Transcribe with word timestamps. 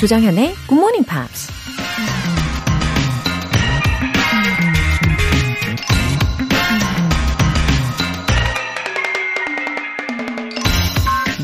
조정현의 0.00 0.54
Good 0.66 0.80
Morning 0.80 1.06
Pops. 1.06 1.52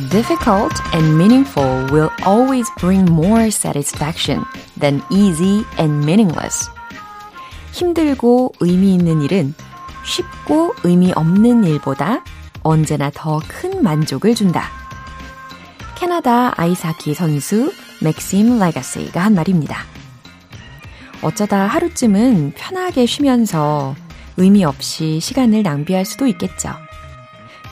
Difficult 0.09 0.73
and 0.95 1.19
meaningful 1.19 1.85
will 1.93 2.09
always 2.25 2.67
bring 2.81 3.05
more 3.13 3.51
satisfaction 3.51 4.43
than 4.81 5.03
easy 5.11 5.63
and 5.79 6.03
meaningless. 6.07 6.71
힘들고 7.73 8.55
의미 8.61 8.95
있는 8.95 9.21
일은 9.21 9.55
쉽고 10.07 10.77
의미 10.83 11.13
없는 11.15 11.65
일보다 11.65 12.25
언제나 12.63 13.11
더 13.11 13.39
큰 13.47 13.83
만족을 13.83 14.35
준다. 14.35 14.71
캐나다 15.99 16.55
아이스하키 16.57 17.13
선수 17.13 17.71
맥심 18.03 18.59
레가시가 18.59 19.21
한 19.21 19.35
말입니다. 19.35 19.79
어쩌다 21.23 21.67
하루쯤은 21.67 22.53
편하게 22.55 23.07
쉬면서 23.07 23.95
의미 24.37 24.65
없이 24.65 25.19
시간을 25.21 25.63
낭비할 25.63 26.05
수도 26.05 26.27
있겠죠. 26.27 26.71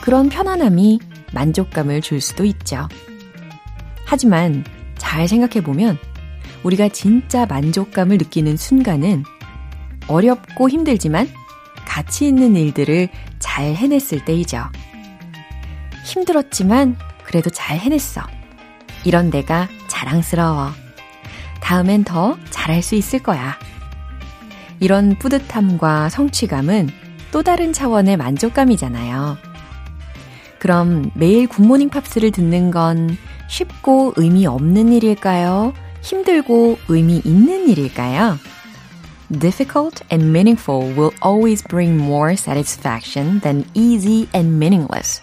그런 0.01 0.29
편안함이 0.29 0.99
만족감을 1.33 2.01
줄 2.01 2.21
수도 2.21 2.43
있죠. 2.45 2.87
하지만 4.05 4.63
잘 4.97 5.27
생각해보면 5.27 5.97
우리가 6.63 6.89
진짜 6.89 7.45
만족감을 7.45 8.17
느끼는 8.17 8.57
순간은 8.57 9.23
어렵고 10.07 10.69
힘들지만 10.69 11.29
가치 11.85 12.27
있는 12.27 12.55
일들을 12.55 13.09
잘 13.39 13.75
해냈을 13.75 14.25
때이죠. 14.25 14.63
힘들었지만 16.03 16.97
그래도 17.23 17.49
잘 17.49 17.79
해냈어. 17.79 18.21
이런 19.03 19.29
내가 19.29 19.67
자랑스러워. 19.87 20.71
다음엔 21.61 22.03
더 22.03 22.37
잘할 22.49 22.81
수 22.81 22.95
있을 22.95 23.19
거야. 23.23 23.57
이런 24.79 25.17
뿌듯함과 25.17 26.09
성취감은 26.09 26.89
또 27.31 27.43
다른 27.43 27.73
차원의 27.73 28.17
만족감이잖아요. 28.17 29.37
그럼 30.59 31.11
매일 31.13 31.47
굿모닝 31.47 31.89
팝스를 31.89 32.31
듣는 32.31 32.71
건 32.71 33.17
쉽고 33.49 34.13
의미 34.15 34.47
없는 34.47 34.93
일일까요? 34.93 35.73
힘들고 36.01 36.79
의미 36.87 37.21
있는 37.23 37.67
일일까요? 37.69 38.37
Difficult 39.39 40.03
and 40.11 40.29
meaningful 40.29 40.93
will 40.95 41.15
always 41.25 41.63
bring 41.67 41.99
more 42.01 42.33
satisfaction 42.33 43.41
than 43.41 43.65
easy 43.73 44.27
and 44.35 44.55
meaningless. 44.55 45.21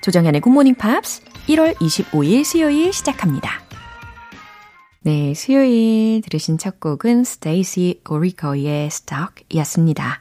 조정현의 0.00 0.40
굿모닝 0.40 0.76
팝스 0.76 1.22
1월 1.48 1.74
25일 1.76 2.44
수요일 2.44 2.92
시작합니다. 2.92 3.67
네, 5.08 5.32
수요일 5.32 6.20
들으신 6.20 6.58
첫 6.58 6.80
곡은 6.80 7.24
스테이시 7.24 8.02
오리코의 8.10 8.88
Stuck이었습니다. 8.88 10.20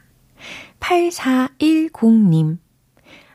8410님. 0.80 2.57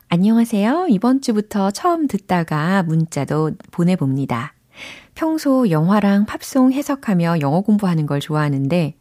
안녕하세요. 0.09 0.87
이번 0.89 1.21
주부터 1.21 1.69
처음 1.69 2.07
듣다가 2.07 2.81
문자도 2.81 3.51
보내봅니다. 3.69 4.55
평소 5.15 5.69
영화랑 5.69 6.25
팝송 6.25 6.71
해석하며 6.73 7.39
영어 7.41 7.61
공부하는 7.61 8.05
걸 8.05 8.19
좋아하는데 8.19 8.95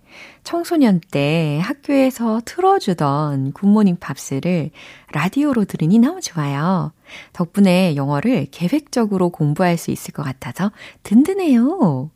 청소년 0.44 1.00
때 1.10 1.58
학교에서 1.62 2.42
틀어주던 2.44 3.52
굿모닝 3.52 3.96
팝스를 3.96 4.70
라디오로 5.12 5.64
들으니 5.64 5.98
너무 5.98 6.20
좋아요. 6.20 6.92
덕분에 7.33 7.96
영어를 7.96 8.46
계획적으로 8.50 9.30
공부할 9.30 9.78
수 9.78 9.90
있을 9.90 10.12
것 10.12 10.22
같아서 10.22 10.70
든든해요. 11.02 12.11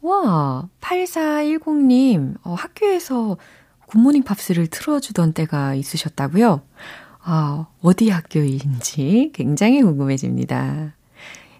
와, 0.00 0.68
8410님, 0.80 2.36
어, 2.44 2.54
학교에서 2.54 3.36
굿모닝 3.86 4.22
팝스를 4.22 4.66
틀어주던 4.66 5.32
때가 5.32 5.74
있으셨다고요? 5.74 6.62
아, 7.20 7.66
어디 7.82 8.10
학교인지 8.10 9.32
굉장히 9.34 9.82
궁금해집니다. 9.82 10.94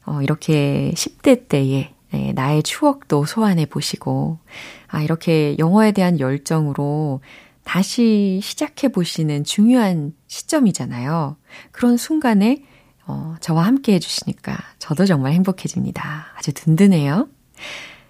어, 0.07 0.21
이렇게 0.23 0.93
10대 0.95 1.49
때에 1.49 1.95
네, 2.15 2.33
나의 2.33 2.63
추억도 2.63 3.25
소환해 3.25 3.67
보시고, 3.67 4.39
아, 4.87 5.03
이렇게 5.03 5.57
영어에 5.59 5.91
대한 5.91 6.21
열정으로 6.21 7.21
다시 7.65 8.39
시작해 8.41 8.89
보시는 8.89 9.43
중요한 9.43 10.15
시점이잖아요. 10.29 11.37
그런 11.73 11.97
순간에, 11.97 12.63
어, 13.07 13.35
저와 13.41 13.65
함께 13.67 13.95
해주시니까 13.95 14.57
저도 14.79 15.07
정말 15.07 15.33
행복해집니다. 15.33 16.27
아주 16.37 16.53
든든해요. 16.53 17.29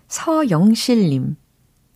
서영실님, 0.08 1.36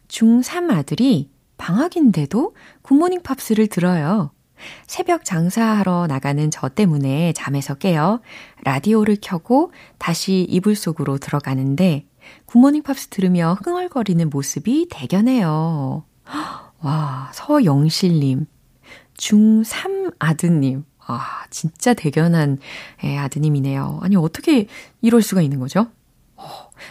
중3 0.09 0.71
아들이 0.71 1.31
방학인데도 1.59 2.55
굿모닝 2.83 3.23
팝스를 3.23 3.67
들어요. 3.67 4.31
새벽 4.87 5.25
장사하러 5.25 6.07
나가는 6.07 6.51
저 6.51 6.69
때문에 6.69 7.33
잠에서 7.33 7.75
깨어 7.75 8.21
라디오를 8.65 9.17
켜고 9.21 9.73
다시 9.99 10.47
이불 10.49 10.77
속으로 10.77 11.19
들어가는데 11.19 12.07
굿모닝 12.47 12.83
팝스 12.83 13.09
들으며 13.09 13.57
흥얼거리는 13.63 14.29
모습이 14.31 14.89
대견해요. 14.91 16.05
와, 16.81 17.31
서영실님. 17.35 18.47
중3 19.17 20.15
아드님. 20.19 20.85
아, 21.07 21.45
진짜 21.51 21.95
대견한 21.95 22.59
예, 23.05 23.17
아드님이네요. 23.17 24.01
아니, 24.03 24.17
어떻게 24.17 24.67
이럴 25.01 25.23
수가 25.23 25.41
있는 25.43 25.59
거죠? 25.59 25.89
어, 26.37 26.45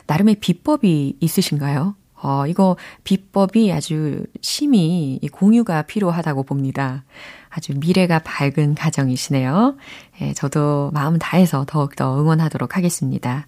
나름의 0.07 0.35
비법이 0.35 1.17
있으신가요? 1.19 1.95
어, 2.21 2.47
이거 2.47 2.77
비법이 3.03 3.71
아주 3.71 4.25
심히 4.41 5.19
공유가 5.31 5.83
필요하다고 5.83 6.43
봅니다. 6.43 7.03
아주 7.49 7.73
미래가 7.77 8.19
밝은 8.19 8.75
가정이시네요. 8.75 9.77
예, 10.21 10.33
저도 10.33 10.91
마음 10.93 11.19
다해서 11.19 11.65
더욱더 11.67 12.19
응원하도록 12.19 12.75
하겠습니다. 12.75 13.47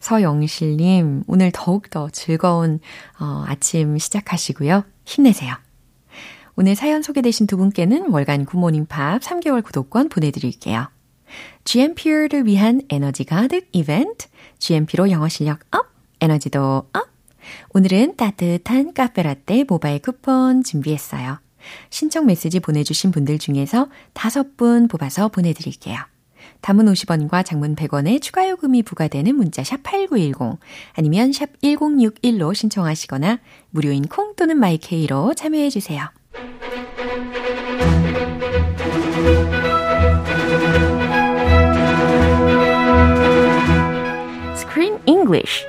서영실님, 0.00 1.24
오늘 1.26 1.50
더욱더 1.52 2.10
즐거운 2.10 2.80
어, 3.20 3.44
아침 3.46 3.98
시작하시고요. 3.98 4.84
힘내세요. 5.04 5.54
오늘 6.54 6.74
사연 6.74 7.02
소개되신 7.02 7.46
두 7.46 7.56
분께는 7.56 8.10
월간 8.10 8.44
굿모닝 8.44 8.86
팝 8.86 9.20
3개월 9.22 9.64
구독권 9.64 10.08
보내드릴게요. 10.08 10.88
GMP를 11.64 12.46
위한 12.46 12.82
에너지 12.90 13.24
가득 13.24 13.68
이벤트, 13.72 14.26
GMP로 14.58 15.10
영어 15.10 15.28
실력 15.28 15.60
up, 15.70 15.86
에너지도 16.20 16.88
up! 16.92 17.11
오늘은 17.74 18.16
따뜻한 18.16 18.94
카페라떼 18.94 19.64
모바일 19.68 20.00
쿠폰 20.00 20.62
준비했어요. 20.62 21.38
신청 21.90 22.26
메시지 22.26 22.60
보내주신 22.60 23.12
분들 23.12 23.38
중에서 23.38 23.88
다섯 24.12 24.56
분 24.56 24.88
뽑아서 24.88 25.28
보내드릴게요. 25.28 25.98
담은 26.60 26.86
50원과 26.86 27.44
장문 27.44 27.74
100원의 27.74 28.20
추가 28.22 28.48
요금이 28.48 28.82
부과되는 28.82 29.34
문자 29.34 29.64
샵 29.64 29.82
8910 29.82 30.58
아니면 30.94 31.32
샵 31.32 31.48
1061로 31.62 32.54
신청하시거나 32.54 33.38
무료인 33.70 34.06
콩 34.06 34.34
또는 34.36 34.56
마이케이로 34.58 35.34
참여해 35.34 35.70
주세요. 35.70 36.08
Screen 44.56 44.98
English 45.06 45.66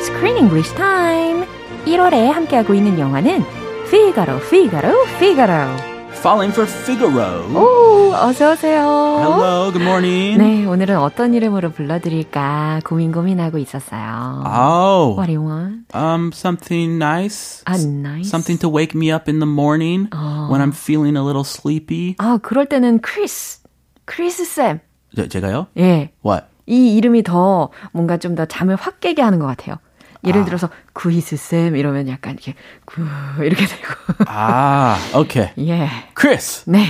Screen 0.00 0.36
English 0.36 0.74
Time. 0.74 1.46
1월에 1.84 2.30
함께하고 2.30 2.74
있는 2.74 2.98
영화는 2.98 3.44
Figaro, 3.86 4.36
Figaro, 4.38 5.04
Figaro. 5.16 5.76
Falling 6.20 6.52
for 6.52 6.68
Figaro. 6.68 7.46
오, 7.56 8.12
어서 8.14 8.52
오세요. 8.52 8.80
Hello, 9.20 9.72
good 9.72 9.82
morning. 9.82 10.38
네, 10.38 10.66
오늘은 10.66 10.98
어떤 10.98 11.32
이름으로 11.34 11.70
불러드릴까 11.70 12.80
고민 12.84 13.10
고민하고 13.12 13.58
있었어요. 13.58 14.42
Oh. 14.44 15.14
What 15.16 15.26
do 15.26 15.32
you 15.32 15.42
want? 15.42 15.86
Um, 15.94 16.30
something 16.32 16.98
nice. 16.98 17.62
아, 17.64 17.76
nice. 17.82 18.28
Something 18.28 18.58
to 18.60 18.68
wake 18.68 18.94
me 18.94 19.10
up 19.10 19.28
in 19.30 19.38
the 19.40 19.46
morning 19.50 20.08
when 20.50 20.60
I'm 20.60 20.72
feeling 20.72 21.16
a 21.16 21.22
little 21.24 21.44
sleepy. 21.44 22.16
아, 22.18 22.38
그럴 22.42 22.66
때는 22.66 23.00
크리스, 23.00 23.60
크리스 24.04 24.44
쌤. 24.44 24.80
제, 25.16 25.28
제가요? 25.28 25.68
예. 25.78 26.10
What? 26.24 26.44
이 26.66 26.94
이름이 26.96 27.22
더 27.24 27.70
뭔가 27.92 28.18
좀 28.18 28.36
더 28.36 28.44
잠을 28.44 28.76
확 28.76 29.00
깨게 29.00 29.22
하는 29.22 29.38
것 29.38 29.46
같아요. 29.46 29.76
예를 30.24 30.44
들어서 30.44 30.68
구이스 30.92 31.36
쌤 31.36 31.76
이러면 31.76 32.08
약간 32.08 32.34
이렇게 32.34 32.54
구 32.84 33.02
이렇게 33.42 33.66
되고. 33.66 34.24
아, 34.26 34.98
오케이. 35.14 35.48
예. 35.58 35.88
Chris. 36.18 36.64
네. 36.66 36.86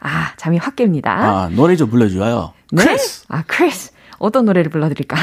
아, 0.00 0.32
잠이 0.36 0.58
확 0.58 0.76
깹니다. 0.76 1.06
아, 1.06 1.48
노래 1.52 1.76
좀 1.76 1.88
불러줘요. 1.88 2.52
네? 2.72 2.82
Chris. 2.82 3.24
아, 3.28 3.42
크리스. 3.46 3.92
어떤 4.18 4.44
노래를 4.44 4.70
불러드릴까? 4.70 5.16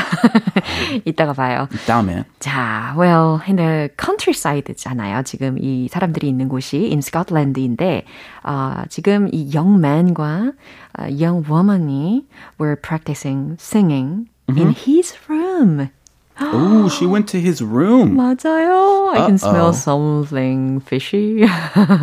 이따가 1.05 1.33
봐요. 1.33 1.67
다음에. 1.87 2.23
자, 2.39 2.93
well, 2.97 3.39
in 3.47 3.55
the 3.55 3.89
countryside잖아요. 3.97 5.23
지금 5.23 5.57
이 5.59 5.87
사람들이 5.87 6.27
있는 6.27 6.49
곳이 6.49 6.89
in 6.91 6.99
Scotland인데, 6.99 8.05
어, 8.43 8.83
지금 8.89 9.29
이 9.31 9.49
young 9.55 9.79
man과 9.79 10.51
uh, 10.99 11.23
young 11.23 11.47
woman이 11.49 12.27
were 12.59 12.75
practicing 12.75 13.55
singing 13.59 14.27
mm-hmm. 14.47 14.61
in 14.61 14.75
his 14.75 15.15
room. 15.29 15.89
Oh, 16.53 16.89
she 16.89 17.05
went 17.05 17.27
to 17.31 17.39
his 17.39 17.61
room. 17.63 18.15
맞아요. 18.15 19.11
I 19.13 19.25
can 19.25 19.37
smell 19.37 19.73
something 19.73 20.81
fishy. 20.81 21.45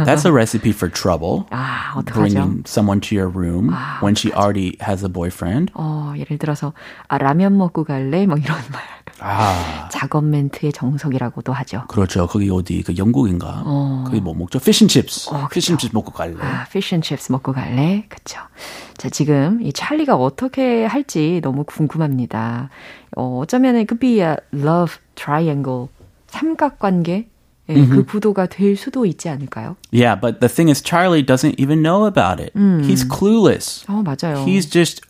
That's 0.05 0.25
a 0.25 0.33
recipe 0.33 0.71
for 0.71 0.89
trouble. 0.91 1.47
아, 1.51 1.95
어떡하죠? 1.97 2.15
Bringing 2.15 2.63
someone 2.67 3.01
to 3.01 3.17
your 3.17 3.29
room 3.29 3.71
아, 3.73 4.01
when 4.03 4.15
she 4.15 4.33
already 4.33 4.77
has 4.81 5.05
a 5.05 5.09
boyfriend. 5.09 5.73
어, 5.75 6.13
예를 6.17 6.39
들어서 6.39 6.73
아, 7.09 7.19
라면 7.19 7.57
먹고 7.59 7.85
갈래? 7.85 8.27
뭐 8.27 8.37
이런 8.37 8.57
말. 8.73 8.83
아. 9.21 9.89
작업 9.91 10.25
멘트의 10.25 10.73
정석이라고도 10.73 11.53
하죠. 11.53 11.85
그렇죠. 11.89 12.27
거기 12.27 12.49
어디 12.51 12.83
그 12.83 12.97
영국인가? 12.97 13.63
어. 13.67 14.05
거기 14.07 14.21
뭐 14.21 14.35
먹죠? 14.35 14.61
피쉬칩스. 14.61 15.31
어, 15.35 15.49
피쉬칩스 15.51 15.91
먹고 15.93 16.13
갈래? 16.13 16.37
아, 16.41 16.65
피쉬칩스 16.71 17.33
먹고 17.33 17.53
갈래? 17.53 18.05
그렇죠. 18.09 18.41
자, 18.97 19.09
지금 19.09 19.61
이 19.63 19.73
찰리가 19.73 20.17
어떻게 20.17 20.85
할지 20.85 21.41
너무 21.43 21.65
궁금합니다. 21.65 22.71
어, 23.17 23.41
어쩌면 23.43 23.75
it 23.77 23.87
could 23.89 24.01
be 24.01 24.21
a 24.21 24.37
love 24.53 24.99
triangle. 25.15 25.89
삼각관계 26.29 27.29
예, 27.71 27.75
mm-hmm. 27.75 27.97
그 27.97 28.05
구도가 28.07 28.47
될 28.47 28.77
수도 28.77 29.05
있지 29.05 29.29
않을까요? 29.29 29.77
Yeah, 29.93 30.15
but 30.19 30.41
the 30.41 30.49
thing 30.49 30.71
is 30.71 30.81
Charlie 30.81 31.23
doesn't 31.23 31.61
even 31.61 31.83
know 31.83 32.07
about 32.07 32.41
it. 32.41 32.51
음. 32.57 32.81
He's 32.83 33.05
clueless. 33.05 33.85
어, 33.89 34.03
맞아요. 34.03 34.43
He's 34.47 34.65
just, 34.65 35.03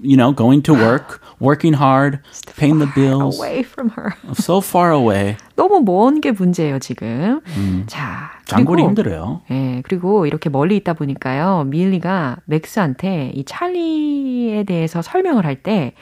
you 0.00 0.16
know, 0.16 0.32
going 0.32 0.62
to 0.62 0.72
work, 0.72 1.20
working 1.40 1.74
hard, 1.74 2.20
paying 2.56 2.78
the 2.78 2.88
bills. 2.94 3.36
away 3.38 3.60
from 3.62 3.90
her. 3.98 4.14
so 4.32 4.62
far 4.62 4.92
away. 4.92 5.36
너무 5.56 5.82
먼 5.84 6.22
게 6.22 6.32
문제예요, 6.32 6.78
지금. 6.78 7.42
음. 7.54 7.84
자, 7.86 8.30
장거리 8.46 8.82
힘들어요. 8.82 9.42
예, 9.50 9.82
그리고 9.84 10.24
이렇게 10.24 10.48
멀리 10.48 10.76
있다 10.78 10.94
보니까요. 10.94 11.64
밀리가 11.68 12.38
맥스한테 12.46 13.32
이 13.34 13.44
찰리에 13.44 14.64
대해서 14.64 15.02
설명을 15.02 15.44
할 15.44 15.56
때 15.62 15.92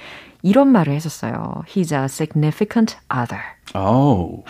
이런 0.44 0.72
말을 0.72 0.94
했었어요. 0.94 1.64
He's 1.68 1.92
a 1.92 2.08
significant 2.08 2.98
other. 3.10 3.42
Oh. 3.76 4.44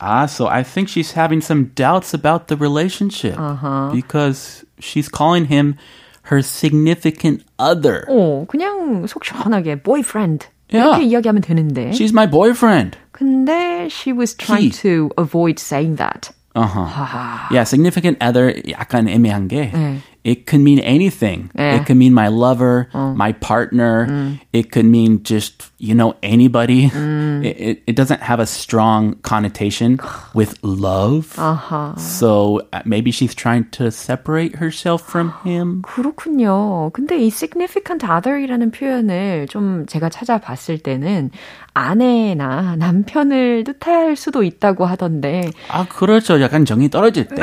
Ah, 0.00 0.26
so 0.26 0.46
I 0.46 0.62
think 0.62 0.88
she's 0.88 1.12
having 1.12 1.40
some 1.40 1.72
doubts 1.74 2.12
about 2.12 2.48
the 2.48 2.56
relationship 2.56 3.38
uh-huh. 3.38 3.90
because 3.92 4.64
she's 4.78 5.08
calling 5.08 5.46
him 5.46 5.76
her 6.22 6.42
significant 6.42 7.44
other. 7.58 8.04
어, 8.08 8.46
그냥 8.46 9.06
속 9.06 9.24
시원하게 9.24 9.82
boyfriend 9.82 10.48
이렇게 10.68 11.00
yeah. 11.00 11.22
이야기하면 11.22 11.42
되는데. 11.42 11.92
She's 11.92 12.12
my 12.12 12.26
boyfriend. 12.26 12.98
근데 13.12 13.88
she 13.88 14.12
was 14.12 14.34
trying 14.34 14.70
he. 14.70 14.82
to 14.82 15.10
avoid 15.16 15.58
saying 15.58 15.96
that. 15.96 16.30
Uh-huh. 16.54 17.48
yeah, 17.50 17.64
significant 17.64 18.16
other 18.20 18.52
약간 18.68 19.08
애매한 19.08 19.46
게 19.48 19.70
네. 19.72 20.00
It 20.23 20.45
could 20.45 20.61
mean 20.61 20.79
anything. 20.79 21.49
네. 21.55 21.77
It 21.77 21.85
could 21.85 21.97
mean 21.97 22.13
my 22.13 22.27
lover, 22.27 22.87
어. 22.93 23.15
my 23.15 23.31
partner. 23.33 24.05
음. 24.07 24.39
It 24.53 24.71
could 24.71 24.85
mean 24.85 25.23
just, 25.23 25.71
you 25.79 25.95
know, 25.95 26.15
anybody. 26.21 26.89
음. 26.89 27.43
It, 27.43 27.59
it, 27.59 27.83
it, 27.87 27.95
doesn't 27.95 28.21
have 28.21 28.39
a 28.39 28.45
strong 28.45 29.15
connotation 29.23 29.99
with 30.35 30.57
love. 30.61 31.33
Uh-huh. 31.39 31.95
So 31.97 32.61
maybe 32.85 33.09
she's 33.11 33.33
trying 33.33 33.69
to 33.71 33.89
separate 33.89 34.55
herself 34.55 35.01
from 35.01 35.33
him. 35.43 35.81
그렇군요. 35.81 36.91
근데 36.93 37.17
이 37.17 37.27
significant 37.27 38.05
other이라는 38.05 38.71
표현을 38.71 39.47
좀 39.47 39.85
제가 39.87 40.09
찾아봤을 40.09 40.79
때는 40.79 41.31
아내나 41.73 42.75
남편을 42.75 43.63
뜻할 43.63 44.15
수도 44.15 44.43
있다고 44.43 44.85
하던데. 44.85 45.49
아, 45.69 45.85
그렇죠. 45.85 46.41
약간 46.41 46.65
정이 46.65 46.89
떨어질 46.89 47.27
때. 47.27 47.35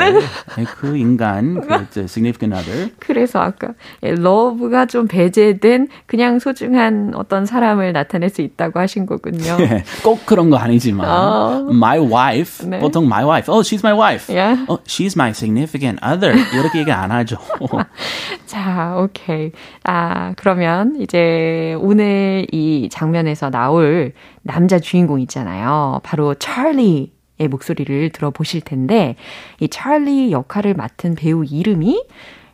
그 0.77 0.95
인간, 0.95 1.59
그 1.61 2.03
significant 2.03 2.55
other. 2.55 2.68
그래서 2.99 3.39
아까 3.39 3.73
love가 4.03 4.85
좀 4.85 5.07
배제된 5.07 5.87
그냥 6.05 6.39
소중한 6.39 7.13
어떤 7.15 7.45
사람을 7.45 7.93
나타낼 7.93 8.29
수 8.29 8.41
있다고 8.41 8.79
하신 8.79 9.05
거군요. 9.05 9.57
예, 9.59 9.83
꼭 10.03 10.25
그런 10.25 10.49
거 10.49 10.57
아니지만. 10.57 11.09
어. 11.09 11.67
My 11.69 11.99
wife. 11.99 12.67
네. 12.67 12.79
보통 12.79 13.05
my 13.05 13.23
wife. 13.23 13.53
Oh, 13.53 13.61
she's 13.61 13.83
my 13.83 13.97
wife. 13.97 14.33
Yeah. 14.33 14.65
Oh, 14.67 14.81
she's 14.85 15.15
my 15.15 15.31
significant 15.31 15.99
other. 16.03 16.35
이렇게 16.53 16.79
얘기 16.79 16.91
안 16.91 17.11
하죠. 17.11 17.37
자, 18.45 18.95
오케이. 18.97 19.51
아, 19.83 20.33
그러면 20.37 20.95
이제 20.99 21.75
오늘 21.79 22.45
이 22.51 22.89
장면에서 22.91 23.49
나올 23.49 24.13
남자 24.41 24.79
주인공 24.79 25.19
있잖아요. 25.21 26.01
바로 26.03 26.33
찰리 26.35 27.11
의 27.41 27.47
목소리를 27.47 28.09
들어보실 28.09 28.59
텐데 28.59 29.15
이 29.61 29.69
찰리 29.69 30.33
역할을 30.33 30.73
맡은 30.73 31.15
배우 31.15 31.45
이름이 31.45 32.03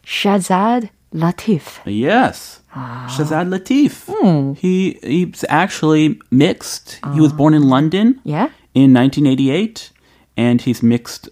Shazad 0.05 0.91
Latif. 1.15 1.81
Yes. 1.85 2.61
아. 2.73 3.07
Shazad 3.09 3.49
Latif. 3.49 4.07
음. 4.23 4.57
He 4.57 4.99
he's 5.03 5.45
actually 5.49 6.19
mixed. 6.31 6.99
아. 7.03 7.15
He 7.15 7.21
was 7.21 7.33
born 7.33 7.55
in 7.55 7.69
London 7.69 8.21
yeah? 8.25 8.49
in 8.75 8.93
1988 8.95 9.91
and 10.37 10.61
he's 10.61 10.83
mixed 10.83 11.29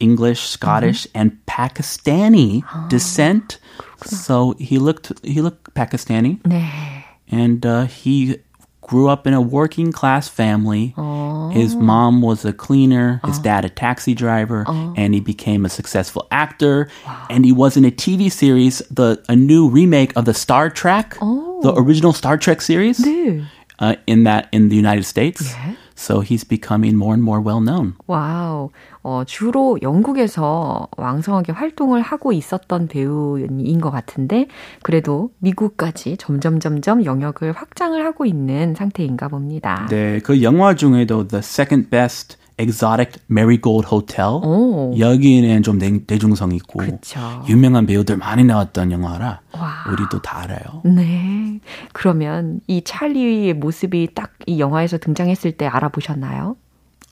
English, 0.00 0.40
Scottish 0.40 1.06
mm-hmm. 1.06 1.18
and 1.18 1.46
Pakistani 1.46 2.62
아. 2.64 2.88
descent. 2.88 3.58
그렇구나. 4.00 4.16
So 4.16 4.54
he 4.58 4.78
looked 4.78 5.12
he 5.22 5.40
looked 5.40 5.74
Pakistani. 5.74 6.40
네. 6.42 7.04
And 7.30 7.66
uh, 7.66 7.84
he 7.84 8.38
grew 8.83 9.09
up 9.09 9.25
in 9.25 9.33
a 9.33 9.41
working 9.41 9.91
class 9.91 10.27
family. 10.27 10.93
Oh. 10.97 11.49
His 11.49 11.75
mom 11.75 12.21
was 12.21 12.45
a 12.45 12.53
cleaner, 12.53 13.19
his 13.25 13.39
oh. 13.39 13.43
dad 13.43 13.65
a 13.65 13.69
taxi 13.69 14.13
driver, 14.13 14.65
oh. 14.67 14.93
and 14.95 15.13
he 15.13 15.19
became 15.19 15.65
a 15.65 15.69
successful 15.69 16.27
actor. 16.31 16.89
Wow. 17.05 17.27
And 17.29 17.45
he 17.45 17.51
was 17.51 17.77
in 17.77 17.85
a 17.85 17.91
TV 17.91 18.31
series, 18.31 18.79
the 18.91 19.23
a 19.29 19.35
new 19.35 19.69
remake 19.69 20.15
of 20.15 20.25
the 20.25 20.33
Star 20.33 20.69
Trek, 20.69 21.17
the 21.19 21.73
original 21.75 22.13
Star 22.13 22.37
Trek 22.37 22.61
series. 22.61 22.99
네. 22.99 23.45
Uh, 23.79 23.95
in 24.05 24.23
that 24.23 24.47
in 24.51 24.69
the 24.69 24.75
United 24.75 25.03
States. 25.03 25.49
Yeah. 25.49 25.73
So 25.95 26.21
he's 26.21 26.47
becoming 26.47 26.95
more 26.95 27.13
and 27.13 27.23
more 27.23 27.41
well 27.43 27.63
known. 27.63 27.93
와우. 28.07 28.69
어, 29.03 29.23
주로 29.25 29.77
영국에서 29.81 30.87
왕성하게 30.97 31.51
활동을 31.51 32.01
하고 32.01 32.31
있었던 32.31 32.87
배우인 32.87 33.81
것 33.81 33.91
같은데 33.91 34.47
그래도 34.81 35.31
미국까지 35.39 36.17
점점 36.17 36.59
점점 36.59 37.03
영역을 37.03 37.51
확장을 37.51 38.03
하고 38.05 38.25
있는 38.25 38.75
상태인가 38.75 39.27
봅니다. 39.27 39.87
네, 39.89 40.19
그 40.19 40.41
영화 40.41 40.75
중에도 40.75 41.27
The 41.27 41.39
Second 41.39 41.89
Best 41.89 42.37
Exotic 42.57 43.19
Marigold 43.31 43.87
Hotel 43.91 44.41
오. 44.43 44.93
여기는 44.97 45.63
좀 45.63 45.79
대, 45.79 46.17
중성 46.17 46.51
있고 46.53 46.79
그쵸. 46.79 47.19
유명한 47.49 47.85
배우들 47.85 48.17
많이 48.17 48.43
나왔던 48.43 48.91
영화라 48.91 49.41
와. 49.53 49.73
우리도 49.91 50.21
다 50.21 50.39
알아요. 50.43 50.81
네. 50.85 51.59
그러면 51.93 52.59
이 52.67 52.81
찰리의 52.83 53.53
모습이 53.55 54.09
딱 54.13 54.31
이 54.45 54.59
영화에서 54.59 54.97
등장했을 54.97 55.53
때 55.53 55.65
알아보셨나요? 55.67 56.57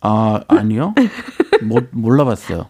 아 0.01 0.41
아니요. 0.47 0.93
못 1.63 1.87
몰라봤어요. 1.91 2.65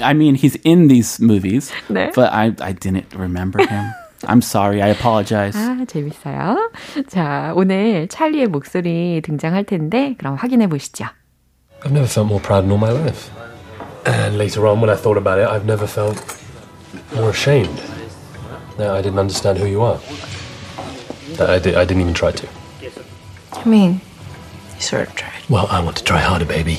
I 0.00 0.12
mean, 0.14 0.34
he's 0.34 0.58
in 0.66 0.88
these 0.88 1.22
movies, 1.22 1.72
네. 1.88 2.10
but 2.14 2.28
I 2.32 2.52
I 2.60 2.72
didn't 2.74 3.06
remember 3.14 3.62
him. 3.64 3.84
I'm 4.26 4.38
sorry. 4.38 4.80
I 4.82 4.90
apologize. 4.90 5.56
아, 5.58 5.84
재밌어요. 5.86 6.70
자, 7.08 7.52
오늘 7.56 8.08
찰리의 8.08 8.46
목소리 8.48 9.20
등장할 9.22 9.64
텐데 9.64 10.14
그럼 10.18 10.34
확인해 10.36 10.66
보시죠. 10.68 11.06
I've 11.84 11.92
never 11.92 12.06
felt 12.06 12.28
more 12.28 12.40
proud 12.40 12.64
in 12.64 12.70
all 12.70 12.78
my 12.78 12.90
life. 12.92 13.30
And 14.06 14.38
later 14.38 14.66
on, 14.66 14.80
when 14.80 14.90
I 14.90 14.94
thought 14.94 15.16
about 15.16 15.38
it, 15.38 15.48
I've 15.48 15.64
never 15.64 15.86
felt 15.86 16.16
more 17.14 17.30
ashamed 17.30 17.76
that 18.76 18.90
I 18.90 19.02
didn't 19.02 19.18
understand 19.18 19.58
who 19.58 19.66
you 19.66 19.82
are. 19.82 20.00
That 21.36 21.50
I, 21.50 21.58
did, 21.58 21.74
I 21.74 21.84
didn't 21.84 22.02
even 22.02 22.14
try 22.14 22.30
to. 22.32 22.48
I 23.52 23.64
mean, 23.64 24.00
you 24.74 24.80
sort 24.80 25.08
of 25.08 25.14
tried. 25.14 25.42
Well, 25.48 25.66
I 25.70 25.80
want 25.82 25.96
to 25.96 26.04
try 26.04 26.18
harder, 26.18 26.44
baby. 26.44 26.78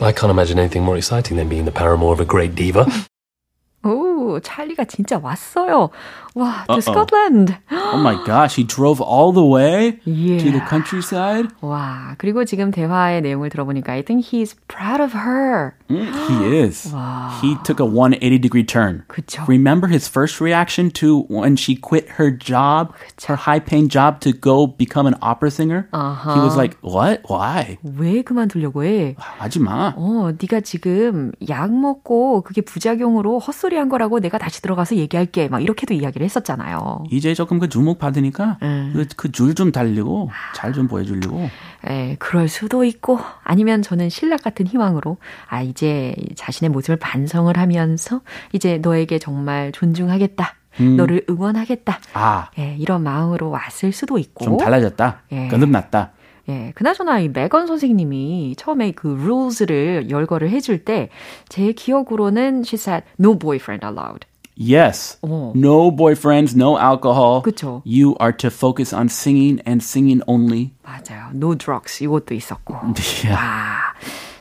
I 0.00 0.12
can't 0.12 0.30
imagine 0.30 0.58
anything 0.58 0.82
more 0.82 0.96
exciting 0.96 1.36
than 1.36 1.48
being 1.48 1.64
the 1.64 1.72
paramour 1.72 2.12
of 2.12 2.20
a 2.20 2.24
great 2.24 2.54
diva. 2.54 2.86
오, 4.16 4.40
찰리가 4.40 4.84
진짜 4.84 5.20
왔어요. 5.22 5.90
와, 6.34 6.64
to 6.68 6.76
Uh-oh. 6.76 6.80
Scotland. 6.80 7.56
oh 7.72 7.96
my 7.98 8.16
gosh, 8.26 8.56
he 8.56 8.64
drove 8.64 9.00
all 9.00 9.32
the 9.32 9.44
way 9.44 9.98
yeah. 10.04 10.38
to 10.38 10.50
the 10.52 10.60
countryside. 10.68 11.48
와, 11.62 12.14
그리고 12.18 12.44
지금 12.44 12.70
대화의 12.70 13.22
내용을 13.22 13.48
들어보니까 13.48 13.92
I 13.92 14.02
think 14.02 14.24
he's 14.24 14.54
proud 14.68 15.00
of 15.00 15.12
her. 15.16 15.72
Mm, 15.88 16.12
he 16.28 16.58
is. 16.60 16.92
와. 16.92 17.32
He 17.40 17.56
took 17.64 17.80
a 17.80 17.86
180 17.86 18.38
degree 18.38 18.64
turn. 18.64 19.04
그쵸. 19.08 19.44
Remember 19.48 19.88
his 19.88 20.08
first 20.08 20.40
reaction 20.40 20.90
to 21.00 21.24
when 21.28 21.56
she 21.56 21.74
quit 21.76 22.20
her 22.20 22.30
job, 22.30 22.92
그쵸. 23.16 23.28
her 23.28 23.36
high 23.36 23.60
paying 23.60 23.88
job 23.88 24.20
to 24.20 24.32
go 24.32 24.66
become 24.66 25.06
an 25.06 25.16
opera 25.22 25.50
singer? 25.50 25.88
Uh-huh. 25.92 26.34
He 26.34 26.40
was 26.40 26.56
like, 26.56 26.76
"What? 26.82 27.22
Why?" 27.28 27.78
왜 27.96 28.20
그만두려고 28.22 28.84
해? 28.84 29.14
하지 29.16 29.58
마. 29.60 29.94
어, 29.96 30.32
네가 30.38 30.60
지금 30.60 31.32
약 31.48 31.72
먹고 31.72 32.42
그게 32.42 32.60
부작용으로 32.60 33.38
헛소리 33.38 33.76
한 33.76 33.88
거라고 33.88 34.05
내가 34.20 34.38
다시 34.38 34.62
들어가서 34.62 34.96
얘기할게. 34.96 35.48
막 35.48 35.62
이렇게도 35.62 35.94
이야기를 35.94 36.24
했었잖아요. 36.24 37.04
이제 37.10 37.34
조금 37.34 37.58
그 37.58 37.68
주목 37.68 37.98
받으니까 37.98 38.58
음. 38.62 39.04
그줄 39.16 39.54
좀 39.54 39.72
달리고 39.72 40.30
잘 40.54 40.72
좀 40.72 40.88
보여주려고. 40.88 41.48
예, 41.88 42.16
그럴 42.18 42.48
수도 42.48 42.84
있고 42.84 43.18
아니면 43.44 43.82
저는 43.82 44.08
신락 44.10 44.42
같은 44.42 44.66
희망으로 44.66 45.16
아 45.48 45.62
이제 45.62 46.14
자신의 46.34 46.70
모습을 46.70 46.96
반성을 46.96 47.56
하면서 47.56 48.20
이제 48.52 48.78
너에게 48.78 49.18
정말 49.18 49.72
존중하겠다. 49.72 50.54
음. 50.80 50.96
너를 50.96 51.24
응원하겠다. 51.30 51.98
아. 52.12 52.50
예, 52.58 52.76
이런 52.78 53.02
마음으로 53.02 53.48
왔을 53.50 53.92
수도 53.92 54.18
있고. 54.18 54.44
좀 54.44 54.56
달라졌다. 54.58 55.22
예. 55.32 55.48
거듭났다. 55.48 56.10
예, 56.48 56.72
그나저나 56.76 57.20
이 57.20 57.28
메건 57.28 57.66
선생님이 57.66 58.54
처음에 58.56 58.92
그 58.92 59.08
rules를 59.20 60.10
열거를 60.10 60.50
해줄 60.50 60.84
때 60.84 61.10
제 61.48 61.72
기억으로는 61.72 62.62
she 62.64 62.76
said 62.76 63.04
no 63.18 63.34
boyfriend 63.36 63.84
allowed. 63.84 64.26
Yes. 64.58 65.18
어. 65.22 65.52
No 65.54 65.90
boyfriends, 65.94 66.56
no 66.56 66.78
alcohol. 66.78 67.42
그쵸. 67.42 67.82
You 67.84 68.14
are 68.20 68.32
to 68.38 68.48
focus 68.48 68.94
on 68.94 69.06
singing 69.08 69.60
and 69.66 69.82
singing 69.84 70.22
only. 70.26 70.72
맞아요. 70.82 71.30
No 71.34 71.54
drugs 71.54 72.02
이것도 72.02 72.34
있었고. 72.34 72.74
Yeah. 73.22 73.34
와. 73.34 73.76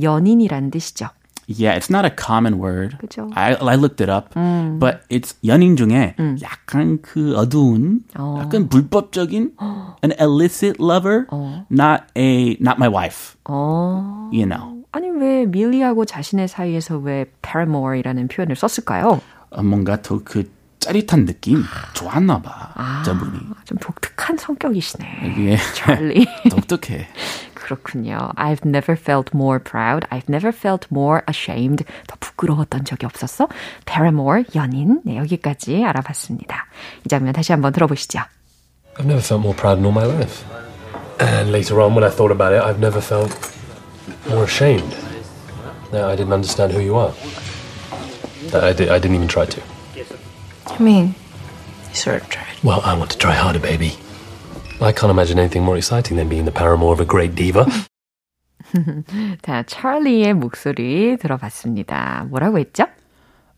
연인이라는 0.00 0.70
뜻이죠. 0.70 1.08
Yeah, 1.48 1.76
it's 1.76 1.88
not 1.88 2.04
a 2.04 2.10
common 2.10 2.58
word. 2.58 2.98
그죠? 2.98 3.30
I, 3.34 3.54
I 3.54 3.76
looked 3.76 4.00
it 4.00 4.10
up, 4.10 4.34
음. 4.34 4.78
but 4.80 5.02
it's 5.08 5.36
연인 5.44 5.76
중에 5.76 6.16
음. 6.18 6.36
약간 6.42 6.98
그 7.02 7.36
어두운, 7.36 8.00
어. 8.18 8.40
약간 8.42 8.68
불법적인 8.68 9.52
an 10.02 10.12
illicit 10.18 10.80
lover, 10.80 11.26
어. 11.30 11.64
not 11.70 12.04
a 12.16 12.56
not 12.60 12.78
my 12.78 12.88
wife. 12.88 13.36
어. 13.44 14.28
You 14.32 14.46
know. 14.46 14.82
아니 14.90 15.08
왜 15.10 15.46
밀리하고 15.46 16.04
자신의 16.04 16.48
사이에서 16.48 16.98
왜 16.98 17.26
paramore이라는 17.42 18.28
표현을 18.28 18.56
썼을까요? 18.56 19.20
어, 19.50 19.62
뭔가 19.62 20.00
더그 20.02 20.50
짜릿한 20.80 21.26
느낌 21.26 21.62
좋았나 21.94 22.40
봐. 22.42 22.72
아, 22.74 23.02
저분이. 23.04 23.38
좀 23.64 23.78
독특한 23.78 24.36
성격이시네. 24.36 25.06
이게 25.24 25.56
찰리. 25.74 26.26
독특해. 26.50 27.06
그렇군요. 27.65 28.31
I've 28.35 28.65
never 28.65 28.97
felt 28.97 29.33
more 29.33 29.59
proud. 29.59 30.05
I've 30.09 30.27
never 30.29 30.49
felt 30.55 30.87
more 30.91 31.21
ashamed. 31.27 31.85
더 32.07 32.15
부끄러웠던 32.19 32.85
적이 32.85 33.05
없었어. 33.05 33.47
Paramore 33.85 34.43
연인. 34.55 35.01
네, 35.05 35.17
여기까지 35.17 35.83
알아봤습니다. 35.83 36.65
이 37.05 37.09
장면 37.09 37.33
다시 37.33 37.51
한번 37.51 37.73
들어보시죠. 37.73 38.19
I've 38.97 39.05
never 39.05 39.21
felt 39.21 39.41
more 39.41 39.55
proud 39.55 39.77
in 39.79 39.85
all 39.85 39.93
my 39.93 40.05
life. 40.05 40.43
And 41.19 41.51
later 41.51 41.79
on, 41.81 41.93
when 41.93 42.03
I 42.03 42.09
thought 42.09 42.31
about 42.31 42.53
it, 42.53 42.61
I've 42.63 42.79
never 42.79 42.99
felt 42.99 43.31
more 44.27 44.43
ashamed 44.43 44.95
that 45.91 46.03
I 46.03 46.15
didn't 46.15 46.33
understand 46.33 46.73
who 46.73 46.81
you 46.81 46.95
are. 46.97 47.13
That 48.51 48.63
I, 48.63 48.73
did, 48.73 48.89
I 48.89 48.97
didn't 48.99 49.15
even 49.15 49.27
try 49.27 49.45
to. 49.45 49.61
I 50.67 50.81
mean, 50.81 51.13
you 51.89 51.95
sort 51.95 52.21
of 52.21 52.29
tried. 52.29 52.47
Well, 52.63 52.81
I 52.83 52.97
want 52.97 53.11
to 53.11 53.17
try 53.17 53.33
harder, 53.33 53.59
baby. 53.59 53.93
I 54.81 54.91
can't 54.93 55.11
imagine 55.11 55.37
anything 55.37 55.63
more 55.63 55.77
exciting 55.77 56.17
than 56.17 56.27
being 56.29 56.45
the 56.45 56.51
paramour 56.51 56.91
of 56.91 57.01
a 57.01 57.05
great 57.05 57.35
diva. 57.35 57.65
자, 59.41 59.63
찰리의 59.63 60.33
목소리 60.33 61.17
들어봤습니다. 61.17 62.27
뭐라고 62.29 62.57
했죠? 62.59 62.85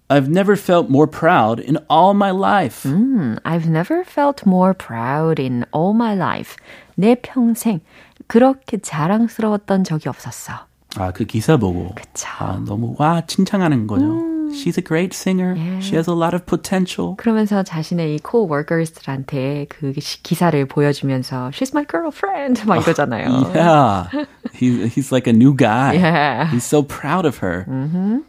I've 0.10 0.28
never 0.28 0.56
felt 0.56 0.90
more 0.90 1.10
proud 1.10 1.62
in 1.62 1.78
all 1.90 2.14
my 2.14 2.32
life. 2.32 2.88
음, 2.90 3.38
I've 3.44 3.68
never 3.68 4.04
felt 4.06 4.44
more 4.46 4.74
proud 4.74 5.42
in 5.42 5.64
all 5.74 5.94
my 5.96 6.14
life. 6.14 6.56
내 6.96 7.16
평생 7.16 7.80
그렇게 8.28 8.78
자랑스러웠던 8.78 9.84
적이 9.84 10.10
없었어. 10.10 10.54
아, 10.98 11.12
그 11.12 11.26
기사 11.26 11.58
보고. 11.58 11.96
그쵸. 11.96 12.28
아, 12.40 12.62
너무 12.66 12.96
와 13.00 13.26
칭찬하는 13.26 13.88
거죠. 13.88 14.06
음. 14.06 14.37
She's 14.54 14.78
a 14.78 14.82
great 14.82 15.14
singer. 15.14 15.56
Yeah. 15.56 15.80
She 15.80 15.96
has 15.96 16.08
a 16.08 16.14
lot 16.14 16.34
of 16.34 16.46
potential. 16.46 17.16
그러면서 17.18 17.64
자신의 17.64 18.16
이 18.16 18.20
co-workers들한테 18.24 19.68
그 19.70 19.94
기사를 19.94 20.66
보여주면서 20.66 21.50
She's 21.54 21.74
my 21.74 21.86
girlfriend 21.86 22.66
막 22.66 22.84
이러잖아요. 22.84 23.52
yeah. 23.56 24.26
He, 24.54 24.88
he's 24.88 25.12
like 25.12 25.28
a 25.28 25.34
new 25.34 25.54
guy. 25.56 25.94
Yeah. 25.94 26.52
He's 26.52 26.64
so 26.66 26.84
proud 26.84 27.26
of 27.26 27.38
her. 27.38 27.66
Mm-hmm. 27.68 28.20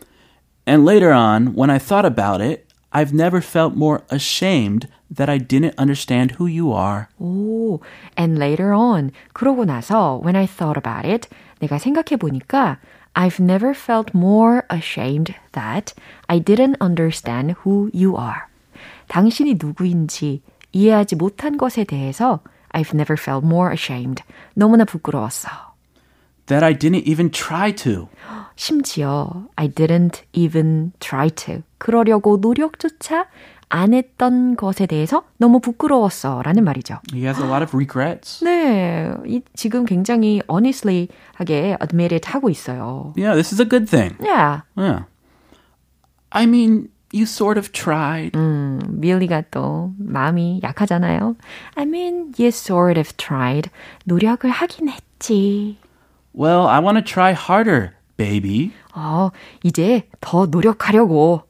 And 0.67 0.85
later 0.85 1.13
on, 1.13 1.55
when 1.55 1.69
I 1.69 1.79
thought 1.79 2.07
about 2.07 2.41
it, 2.41 2.67
I've 2.91 3.13
never 3.13 3.41
felt 3.41 3.75
more 3.77 4.03
ashamed 4.09 4.89
that 5.11 5.29
I 5.29 5.37
didn't 5.39 5.75
understand 5.77 6.33
who 6.39 6.47
you 6.47 6.73
are. 6.73 7.09
오, 7.21 7.81
and 8.17 8.39
later 8.39 8.73
on, 8.73 9.11
그러고 9.35 9.65
나서 9.67 10.21
when 10.23 10.37
I 10.37 10.47
thought 10.47 10.79
about 10.79 11.05
it, 11.05 11.29
내가 11.61 11.79
생각해 11.79 12.17
보니까 12.17 12.79
I've 13.15 13.39
never 13.39 13.75
felt 13.75 14.15
more 14.15 14.65
ashamed 14.69 15.35
that 15.53 15.95
I 16.27 16.41
didn't 16.41 16.77
understand 16.81 17.55
who 17.65 17.91
you 17.95 18.17
are. 18.17 18.43
당신이 19.09 19.57
누구인지 19.61 20.43
이해하지 20.73 21.17
못한 21.17 21.57
것에 21.57 21.85
대해서 21.85 22.41
I've 22.73 22.93
never 22.93 23.17
felt 23.17 23.47
more 23.47 23.73
ashamed. 23.73 24.23
너무나 24.55 24.85
부끄러웠어. 24.85 25.49
That 26.47 26.65
I 26.65 26.75
didn't 26.75 27.07
even 27.07 27.31
try 27.31 27.73
to. 27.77 28.09
심지어 28.57 29.47
I 29.57 29.69
didn't 29.69 30.23
even 30.33 30.93
try 30.99 31.31
to. 31.31 31.63
그러려고 31.79 32.39
노력조차 32.39 33.27
안 33.70 33.94
했던 33.94 34.56
것에 34.56 34.88
대해서 34.88 35.24
너무 35.38 35.60
부끄러웠어 35.60 36.42
라는 36.44 36.64
말이죠. 36.64 37.00
He 37.14 37.24
has 37.26 37.40
a 37.40 37.48
lot 37.48 37.64
of 37.64 37.76
regrets. 37.76 38.44
네. 38.44 39.14
이, 39.28 39.42
지금 39.54 39.86
굉장히 39.86 40.42
honestly 40.50 41.08
하게 41.36 41.78
admitted 41.82 42.28
하고 42.28 42.50
있어요. 42.50 43.14
Yeah, 43.16 43.36
this 43.36 43.54
is 43.54 43.62
a 43.62 43.66
good 43.70 43.88
thing. 43.88 44.16
Yeah. 44.20 44.62
Yeah. 44.76 45.04
I 46.32 46.46
mean, 46.46 46.90
you 47.14 47.26
sort 47.26 47.60
of 47.60 47.72
tried. 47.72 48.36
음, 48.36 48.80
밀리가 48.90 49.44
또 49.52 49.94
마음이 49.98 50.62
약하잖아요. 50.64 51.36
I 51.76 51.86
mean, 51.86 52.34
you 52.40 52.50
sort 52.50 53.00
of 53.00 53.16
tried. 53.18 53.70
노력을 54.06 54.50
하긴 54.50 54.90
했지. 54.90 55.78
Well, 56.34 56.68
I 56.68 56.80
want 56.80 56.98
to 56.98 57.04
try 57.04 57.34
harder, 57.34 57.92
baby. 58.18 58.72
어, 58.96 59.30
이제 59.64 60.08
더 60.22 60.48
노력하려고. 60.48 61.44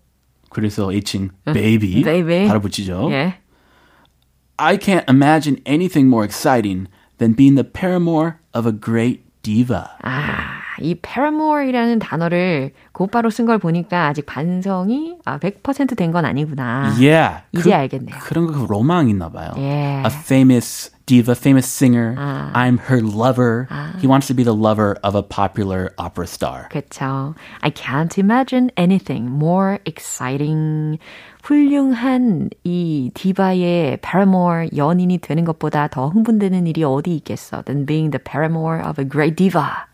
그래서 0.51 0.93
애칭 0.93 1.31
baby, 1.45 2.03
baby. 2.03 2.47
바로 2.47 2.61
붙이죠. 2.61 3.09
예. 3.11 3.39
I 4.57 4.79
can't 4.79 5.05
imagine 5.09 5.61
anything 5.67 6.07
more 6.09 6.25
exciting 6.25 6.87
than 7.19 7.35
being 7.35 7.57
the 7.57 7.65
paramour 7.65 8.39
of 8.55 8.67
a 8.67 8.73
great 8.73 9.25
diva. 9.43 9.91
아, 10.03 10.58
이 10.82 10.96
paramour이라는 10.96 12.00
단어를 12.00 12.72
곧바로 12.92 13.30
쓴 13.30 13.46
걸 13.46 13.58
보니까 13.58 14.08
아직 14.08 14.26
반성이 14.26 15.18
아, 15.26 15.40
100%된 15.40 16.12
건 16.12 16.26
아니구나. 16.26 16.94
Yeah. 17.00 17.44
이제 17.54 17.70
그, 17.70 17.76
알겠네요. 17.76 18.18
그런 18.22 18.48
거 18.48 18.66
로망 18.68 19.10
있나 19.10 19.30
봐요. 19.30 19.52
Yeah. 19.56 20.04
A 20.06 20.12
famous 20.12 20.92
diva, 21.06 21.34
famous 21.34 21.66
singer. 21.68 22.14
아. 22.18 22.52
I'm 22.54 22.78
her 22.78 23.02
lover. 23.02 23.68
아. 23.72 23.94
He 24.00 24.08
wants 24.08 24.28
to 24.28 24.36
be 24.36 24.44
the 24.44 24.54
lover 24.54 24.96
of 25.04 25.16
a 25.16 25.24
popular 25.24 25.92
opera 25.98 26.28
star. 26.28 26.68
그렇죠. 26.70 27.34
I 27.62 27.72
can't 27.72 28.16
imagine 28.20 28.70
anything 28.78 29.28
more 29.28 29.80
exciting. 29.86 31.00
훌륭한 31.44 32.50
이 32.64 33.10
디바의 33.14 33.98
paramour 34.02 34.68
연인이 34.76 35.18
되는 35.18 35.46
것보다 35.46 35.88
더 35.88 36.10
흥분되는 36.10 36.68
일이 36.68 36.84
어디 36.84 37.16
있겠어? 37.16 37.64
Than 37.64 37.86
being 37.86 38.12
the 38.12 38.22
paramour 38.24 38.80
of 38.86 39.02
a 39.02 39.08
great 39.08 39.36
diva. 39.36 39.88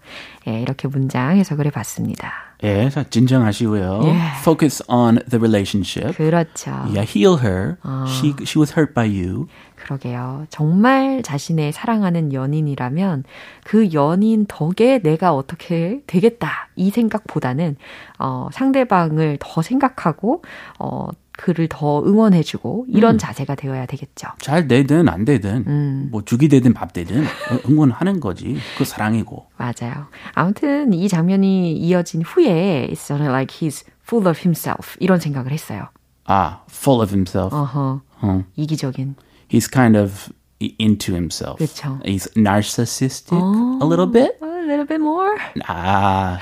예, 0.47 0.61
이렇게 0.61 0.87
문장 0.87 1.37
해석을 1.37 1.65
해봤습니다. 1.67 2.31
예, 2.63 2.89
자, 2.89 3.03
진정하시고요. 3.03 3.99
Yeah. 4.01 4.39
Focus 4.39 4.83
on 4.87 5.19
the 5.29 5.39
relationship. 5.39 6.15
그렇죠. 6.15 6.71
Yeah, 6.71 7.05
heal 7.05 7.37
her. 7.39 7.77
어. 7.83 8.05
She, 8.07 8.33
she 8.43 8.59
was 8.59 8.71
hurt 8.77 8.93
by 8.93 9.07
you. 9.07 9.47
그러게요. 9.75 10.45
정말 10.49 11.21
자신의 11.21 11.73
사랑하는 11.73 12.33
연인이라면 12.33 13.23
그 13.63 13.91
연인 13.93 14.45
덕에 14.47 14.99
내가 14.99 15.33
어떻게 15.33 16.01
되겠다. 16.07 16.69
이 16.75 16.89
생각보다는, 16.91 17.75
어, 18.19 18.47
상대방을 18.51 19.37
더 19.39 19.61
생각하고, 19.61 20.43
어, 20.79 21.07
그를 21.37 21.67
더 21.69 22.03
응원해주고 22.03 22.85
이런 22.89 23.15
음. 23.15 23.17
자세가 23.17 23.55
되어야 23.55 23.85
되겠죠. 23.85 24.27
잘 24.39 24.67
되든 24.67 25.09
안 25.09 25.25
되든 25.25 25.63
음. 25.67 26.07
뭐 26.11 26.23
죽이 26.23 26.47
되든 26.49 26.73
밥 26.73 26.93
되든 26.93 27.23
응원하는 27.69 28.19
거지. 28.19 28.57
그 28.77 28.85
사랑이고. 28.85 29.47
맞아요. 29.57 30.07
아무튼 30.33 30.93
이 30.93 31.07
장면이 31.07 31.73
이어진 31.73 32.21
후에 32.21 32.87
it's 32.89 32.99
sort 32.99 33.23
of 33.23 33.31
like 33.31 33.55
he's 33.55 33.85
full 34.07 34.27
of 34.27 34.39
himself 34.39 34.95
이런 34.99 35.19
생각을 35.19 35.51
했어요. 35.51 35.89
아, 36.25 36.61
full 36.69 37.01
of 37.01 37.11
himself. 37.13 37.55
어허. 37.55 38.01
어. 38.21 38.43
이기적인. 38.55 39.15
He's 39.49 39.69
kind 39.71 39.97
of 39.97 40.31
into 40.79 41.13
himself. 41.13 41.57
그렇죠. 41.57 41.99
He's 42.05 42.29
narcissistic 42.35 43.37
어, 43.37 43.79
a 43.81 43.85
little 43.85 44.11
bit. 44.11 44.37
A 44.41 44.61
little 44.65 44.87
bit 44.87 45.01
more. 45.01 45.37
아, 45.67 46.39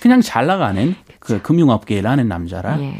그냥 0.00 0.20
잘 0.20 0.46
나가는 0.46 0.94
그 1.28 1.42
금융업계에 1.42 1.98
일하는 1.98 2.26
남자라. 2.26 2.80
예. 2.80 2.94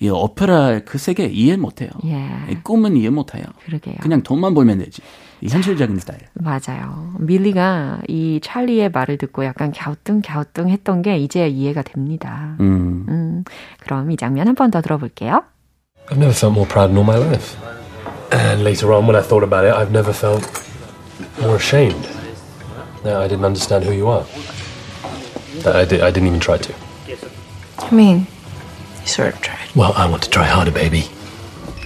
이 0.00 0.08
오페라 0.10 0.80
그 0.84 0.98
세계 0.98 1.26
이해 1.26 1.56
못해요. 1.56 1.90
예. 2.04 2.28
꿈은 2.64 2.96
이해 2.96 3.08
못해요. 3.08 3.44
그러게요. 3.64 3.94
그냥 4.00 4.22
돈만 4.22 4.52
벌면 4.54 4.78
되지. 4.78 5.00
이 5.40 5.46
현실적인 5.48 5.96
스타일. 5.98 6.18
맞아요. 6.34 7.14
밀리가 7.20 8.00
이 8.08 8.40
찰리의 8.42 8.90
말을 8.90 9.16
듣고 9.18 9.44
약간 9.44 9.72
갸우뚱 9.72 10.22
갸우뚱 10.26 10.68
했던 10.70 11.02
게 11.02 11.16
이제 11.18 11.46
이해가 11.48 11.82
됩니다. 11.82 12.56
음. 12.58 13.06
음. 13.08 13.44
그럼 13.78 14.10
이 14.10 14.16
장면 14.16 14.48
한 14.48 14.56
번 14.56 14.72
더 14.72 14.80
들어볼게요. 14.82 15.44
I've 16.08 16.16
never 16.18 16.32
felt 16.34 16.52
more 16.56 16.66
proud 16.68 16.90
in 16.90 16.96
all 16.98 17.06
my 17.06 17.16
life. 17.16 17.56
And 18.32 18.62
later 18.64 18.92
on, 18.92 19.06
when 19.06 19.14
I 19.14 19.22
thought 19.22 19.44
about 19.44 19.64
it, 19.64 19.72
I've 19.72 19.92
never 19.92 20.12
felt 20.12 20.42
more 21.40 21.54
ashamed 21.56 22.02
that 23.04 23.14
I 23.16 23.28
didn't 23.28 23.44
understand 23.46 23.84
who 23.86 23.92
you 23.94 24.08
are. 24.08 24.24
That 25.62 25.76
I, 25.76 25.84
did, 25.86 26.02
I 26.02 26.10
didn't 26.10 26.28
even 26.28 26.40
try 26.40 26.58
to. 26.58 26.72
I 27.79 27.93
mean, 27.93 28.27
sort 29.05 29.33
of 29.33 29.41
tried. 29.41 29.69
Well, 29.75 29.93
I 29.95 30.09
want 30.09 30.23
to 30.23 30.29
try 30.29 30.45
harder, 30.45 30.71
baby. 30.71 31.05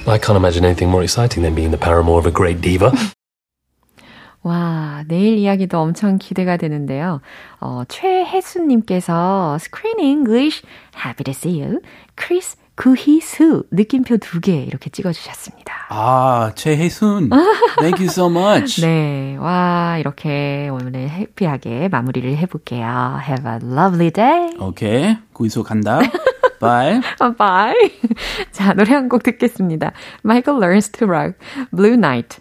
I 0.08 0.18
can't 0.18 0.38
imagine 0.38 0.64
anything 0.64 0.90
more 0.90 1.04
exciting 1.04 1.44
than 1.44 1.54
being 1.56 1.72
the 1.72 1.78
paramour 1.78 2.18
of 2.20 2.26
a 2.26 2.32
great 2.32 2.62
diva. 2.62 2.92
와, 4.44 5.04
내일 5.08 5.38
이야기도 5.38 5.80
엄청 5.80 6.18
기대가 6.18 6.56
되는데요. 6.56 7.22
어, 7.60 7.84
최혜수님께서 7.90 9.58
Screen 9.60 10.00
English, 10.00 10.64
happy 10.96 11.24
to 11.26 11.34
see 11.34 11.62
you. 11.62 11.82
크 12.16 12.40
구희수 12.75 13.65
느낌표 13.71 14.17
두 14.19 14.41
개 14.41 14.63
이렇게 14.63 14.91
찍어주셨습니다. 14.91 15.73
아, 15.91 16.53
최혜순. 16.55 17.31
Thank 17.79 18.01
you 18.01 18.07
so 18.07 18.27
much. 18.31 18.81
네, 18.81 19.37
와 19.39 19.99
이렇게 19.99 20.69
오늘 20.73 21.09
해피하게 21.09 21.89
마무리를 21.89 22.35
해볼게요. 22.39 23.19
Have 23.29 23.51
a 23.51 23.59
lovely 23.63 24.11
day. 24.11 24.57
오케이, 24.59 25.17
구희수 25.33 25.63
간다. 25.63 26.01
Bye. 26.61 27.01
Bye. 27.39 27.93
자, 28.53 28.73
노래 28.73 28.93
한 28.95 29.09
곡 29.09 29.23
듣겠습니다. 29.25 29.93
Michael 30.25 30.63
Learns 30.63 30.91
to 30.93 31.07
Rock, 31.07 31.35
Blue 31.73 31.95
Night. 31.95 32.41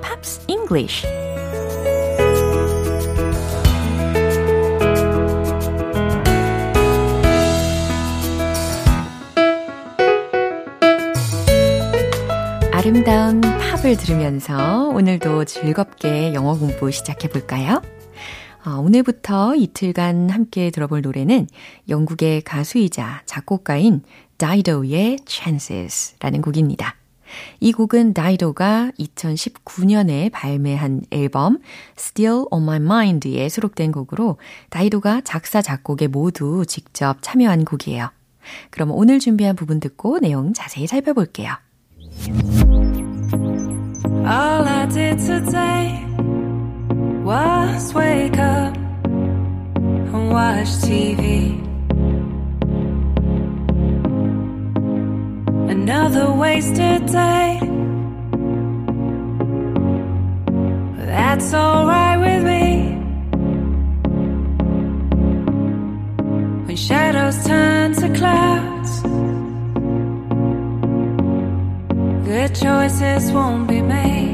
English. 0.71 1.07
아름다운 12.71 13.41
팝을 13.41 13.95
들으면서 13.97 14.89
오늘도 14.89 15.45
즐겁게 15.45 16.33
영어 16.33 16.57
공부 16.57 16.89
시작해 16.89 17.27
볼까요? 17.27 17.81
어, 18.65 18.71
오늘부터 18.79 19.55
이틀간 19.55 20.29
함께 20.29 20.71
들어볼 20.71 21.01
노래는 21.01 21.47
영국의 21.89 22.41
가수이자 22.41 23.23
작곡가인 23.25 24.01
다이도의 24.37 25.19
Chances라는 25.27 26.41
곡입니다. 26.41 27.00
이 27.59 27.71
곡은 27.71 28.13
다이도가 28.13 28.91
2019년에 28.99 30.31
발매한 30.31 31.01
앨범 31.11 31.59
Still 31.97 32.45
on 32.51 32.63
My 32.63 32.77
Mind에 32.77 33.49
수록된 33.49 33.91
곡으로 33.91 34.37
다이도가 34.69 35.21
작사, 35.21 35.61
작곡에 35.61 36.07
모두 36.07 36.65
직접 36.65 37.17
참여한 37.21 37.65
곡이에요. 37.65 38.09
그럼 38.69 38.91
오늘 38.91 39.19
준비한 39.19 39.55
부분 39.55 39.79
듣고 39.79 40.19
내용 40.19 40.53
자세히 40.53 40.87
살펴볼게요. 40.87 41.53
All 44.23 44.67
I 44.67 44.87
did 44.87 45.19
today 45.19 46.05
was 47.23 47.93
wake 47.95 48.39
up 48.39 48.75
and 50.13 50.31
watch 50.31 50.81
TV. 50.81 51.60
Another 56.21 56.39
wasted 56.39 57.05
day. 57.07 57.59
That's 61.07 61.51
alright 61.51 62.19
with 62.19 62.43
me. 62.43 62.67
When 66.65 66.75
shadows 66.75 67.43
turn 67.43 67.95
to 67.95 68.07
clouds, 68.19 69.01
good 72.27 72.53
choices 72.53 73.31
won't 73.31 73.67
be 73.67 73.81
made. 73.81 74.30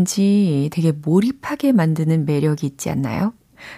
왠지 0.00 0.70
되게 0.72 0.92
몰입하게 0.92 1.72
만드는 1.72 2.24
매력이 2.24 2.66
있지 2.66 2.88
않나요? 2.88 3.34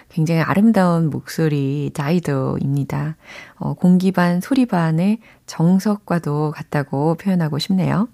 굉장히 0.07 0.39
아름다운 0.39 1.09
목소리 1.09 1.91
다이도입니다. 1.93 3.17
어, 3.55 3.73
공기 3.73 4.13
반 4.13 4.39
소리 4.39 4.65
반의 4.65 5.19
정석과도 5.47 6.51
같다고 6.51 7.15
표현하고 7.15 7.59
싶네요. 7.59 8.07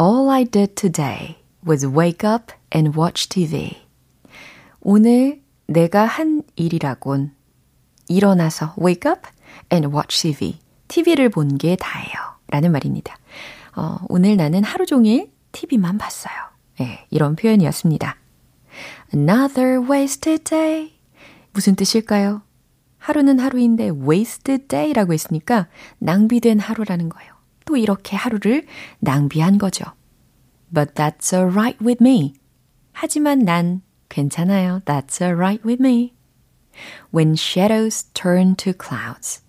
All 0.00 0.30
I 0.30 0.46
did 0.46 0.74
today 0.74 1.36
was 1.68 1.86
wake 1.86 2.28
up 2.28 2.54
and 2.74 2.98
watch 2.98 3.28
TV. 3.28 3.76
오늘 4.80 5.42
내가 5.66 6.06
한 6.06 6.42
일이라곤 6.56 7.32
일어나서 8.08 8.74
wake 8.82 9.12
up 9.12 9.28
and 9.70 9.94
watch 9.94 10.22
TV. 10.22 10.58
TV를 10.88 11.28
본 11.28 11.58
게 11.58 11.76
다예요. 11.76 12.14
라는 12.48 12.72
말입니다. 12.72 13.18
어, 13.76 13.98
오늘 14.08 14.36
나는 14.38 14.64
하루 14.64 14.86
종일 14.86 15.30
TV만 15.52 15.98
봤어요. 15.98 16.51
네, 16.82 17.06
이런 17.10 17.36
표현이었습니다. 17.36 18.16
Another 19.14 19.88
wasted 19.88 20.42
day. 20.42 20.94
무슨 21.52 21.76
뜻일까요? 21.76 22.42
하루는 22.98 23.38
하루인데 23.38 23.90
wasted 23.90 24.66
day라고 24.66 25.12
했으니까 25.12 25.68
낭비된 26.00 26.58
하루라는 26.58 27.08
거예요. 27.08 27.32
또 27.66 27.76
이렇게 27.76 28.16
하루를 28.16 28.66
낭비한 28.98 29.58
거죠. 29.58 29.84
But 30.74 30.94
that's 30.94 31.32
alright 31.32 31.78
with 31.80 32.02
me. 32.02 32.34
하지만 32.90 33.44
난 33.44 33.82
괜찮아요. 34.08 34.80
That's 34.84 35.22
alright 35.22 35.62
with 35.64 35.80
me. 35.80 36.14
When 37.14 37.34
shadows 37.34 38.10
turn 38.12 38.56
to 38.56 38.72
clouds. 38.72 39.44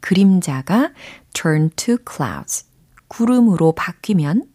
그림자가 0.00 0.94
turn 1.34 1.68
to 1.76 1.98
clouds. 2.08 2.64
구름으로 3.08 3.72
바뀌면 3.72 4.53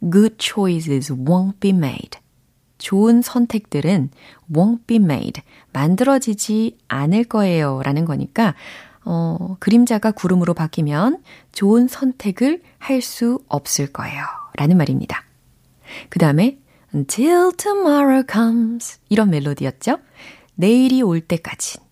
good 0.00 0.36
choices 0.38 1.12
won't 1.12 1.60
be 1.60 1.70
made. 1.70 2.18
좋은 2.78 3.20
선택들은 3.22 4.10
won't 4.52 4.86
be 4.86 4.96
made. 4.96 5.42
만들어지지 5.72 6.78
않을 6.88 7.24
거예요. 7.24 7.82
라는 7.84 8.04
거니까, 8.04 8.54
어, 9.04 9.56
그림자가 9.60 10.12
구름으로 10.12 10.54
바뀌면 10.54 11.22
좋은 11.52 11.88
선택을 11.88 12.62
할 12.78 13.02
수 13.02 13.38
없을 13.48 13.86
거예요. 13.86 14.24
라는 14.56 14.76
말입니다. 14.76 15.24
그 16.08 16.18
다음에 16.18 16.58
until 16.94 17.50
tomorrow 17.56 18.22
comes 18.30 18.98
이런 19.08 19.30
멜로디였죠. 19.30 19.98
내일이 20.54 21.02
올 21.02 21.20
때까진 21.20 21.82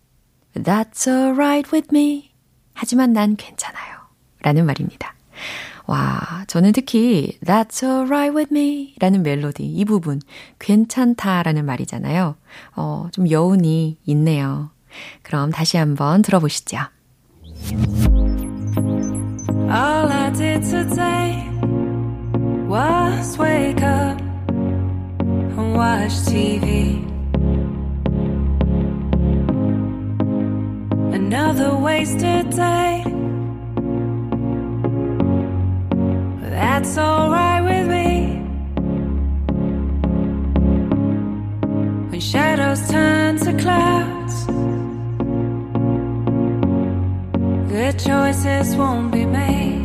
That's 0.55 1.07
alright 1.07 1.69
with 1.73 1.89
me. 1.91 2.31
하지만 2.73 3.13
난 3.13 3.35
괜찮아요. 3.35 3.97
라는 4.41 4.65
말입니다. 4.65 5.15
와, 5.89 6.43
저는 6.45 6.71
특히 6.71 7.39
That's 7.43 7.83
alright 7.83 8.37
with 8.37 8.53
me 8.53 8.93
라는 8.99 9.23
멜로디, 9.23 9.65
이 9.65 9.85
부분, 9.85 10.21
괜찮다 10.59 11.41
라는 11.41 11.65
말이잖아요. 11.65 12.35
어, 12.75 13.07
좀 13.11 13.27
여운이 13.27 13.97
있네요. 14.05 14.69
그럼 15.23 15.49
다시 15.49 15.77
한번 15.77 16.21
들어보시죠. 16.21 16.77
All 19.67 20.11
I 20.11 20.31
did 20.31 20.61
today 20.61 21.49
was 22.69 23.39
wake 23.39 23.81
up 23.81 24.21
and 25.57 25.75
watch 25.75 26.23
TV. 26.27 27.03
Another 31.11 31.75
wasted 31.75 32.51
day. 32.51 33.18
That's 36.59 36.97
alright 36.97 37.63
with 37.63 37.87
me. 37.87 38.41
When 42.09 42.19
shadows 42.19 42.81
turn 42.91 43.37
to 43.45 43.53
clouds, 43.63 44.35
good 47.71 47.97
choices 47.97 48.75
won't 48.75 49.09
be 49.09 49.25
made. 49.25 49.78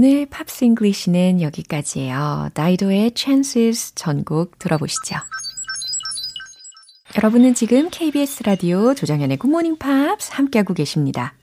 오늘 0.00 0.26
Pops 0.26 0.64
English는 0.64 1.42
여기까지예요. 1.42 2.50
나이도의 2.54 3.14
Chances 3.16 3.96
전곡 3.96 4.56
들어보시죠. 4.60 5.16
여러분은 7.16 7.54
지금 7.54 7.90
KBS 7.90 8.44
라디오 8.44 8.94
조정현의 8.94 9.38
굿모닝 9.38 9.78
팝스 9.78 10.30
함께하고 10.34 10.72
계십니다. 10.74 11.34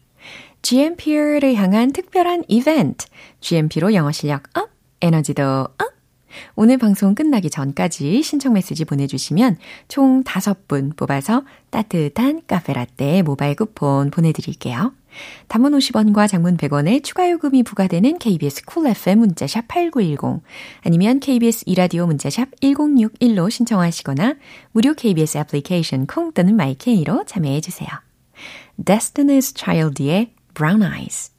GMP를 0.62 1.54
향한 1.56 1.92
특별한 1.92 2.46
이벤트, 2.48 3.08
GMP로 3.42 3.94
영어 3.94 4.14
실력 4.14 4.44
up, 4.58 4.70
에너지도 5.02 5.44
up! 5.44 5.95
오늘 6.56 6.78
방송 6.78 7.16
끝나기 7.16 7.50
전까지 7.50 8.22
신청 8.24 8.54
메시지 8.54 8.86
보내주시면 8.86 9.58
총 9.88 10.24
5분 10.24 10.96
뽑아서 10.96 11.44
따뜻한 11.70 12.42
카페라떼 12.48 13.22
모바일 13.22 13.56
쿠폰 13.56 14.12
보내드릴게요. 14.12 14.94
단문 15.48 15.74
50원과 15.74 16.28
장문 16.28 16.58
100원의 16.58 17.04
추가 17.04 17.30
요금이 17.30 17.64
부과되는 17.64 18.20
KBS 18.20 18.66
Cool 18.66 18.88
FM 18.88 19.20
문자샵 19.20 19.68
8910 19.68 20.44
아니면 20.84 21.20
KBS 21.20 21.64
이라디오 21.68 22.06
문자샵 22.06 22.60
1061로 22.62 23.50
신청하시거나 23.50 24.36
무료 24.72 24.94
KBS 24.94 25.38
애플리케이션 25.38 26.06
콩 26.06 26.34
또는 26.34 26.56
마이케이로 26.56 27.26
참여해 27.26 27.62
주세요. 27.62 27.90
Destiny's 28.84 29.58
Child의 29.58 30.34
Brown 30.54 30.84
Eyes 30.84 31.32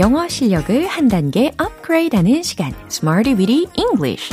영어 0.00 0.26
실력을 0.28 0.86
한 0.86 1.08
단계 1.08 1.52
업그레이드하는 1.58 2.42
시간, 2.42 2.72
Smarty 2.88 3.36
Weedy 3.36 3.66
English. 3.76 4.32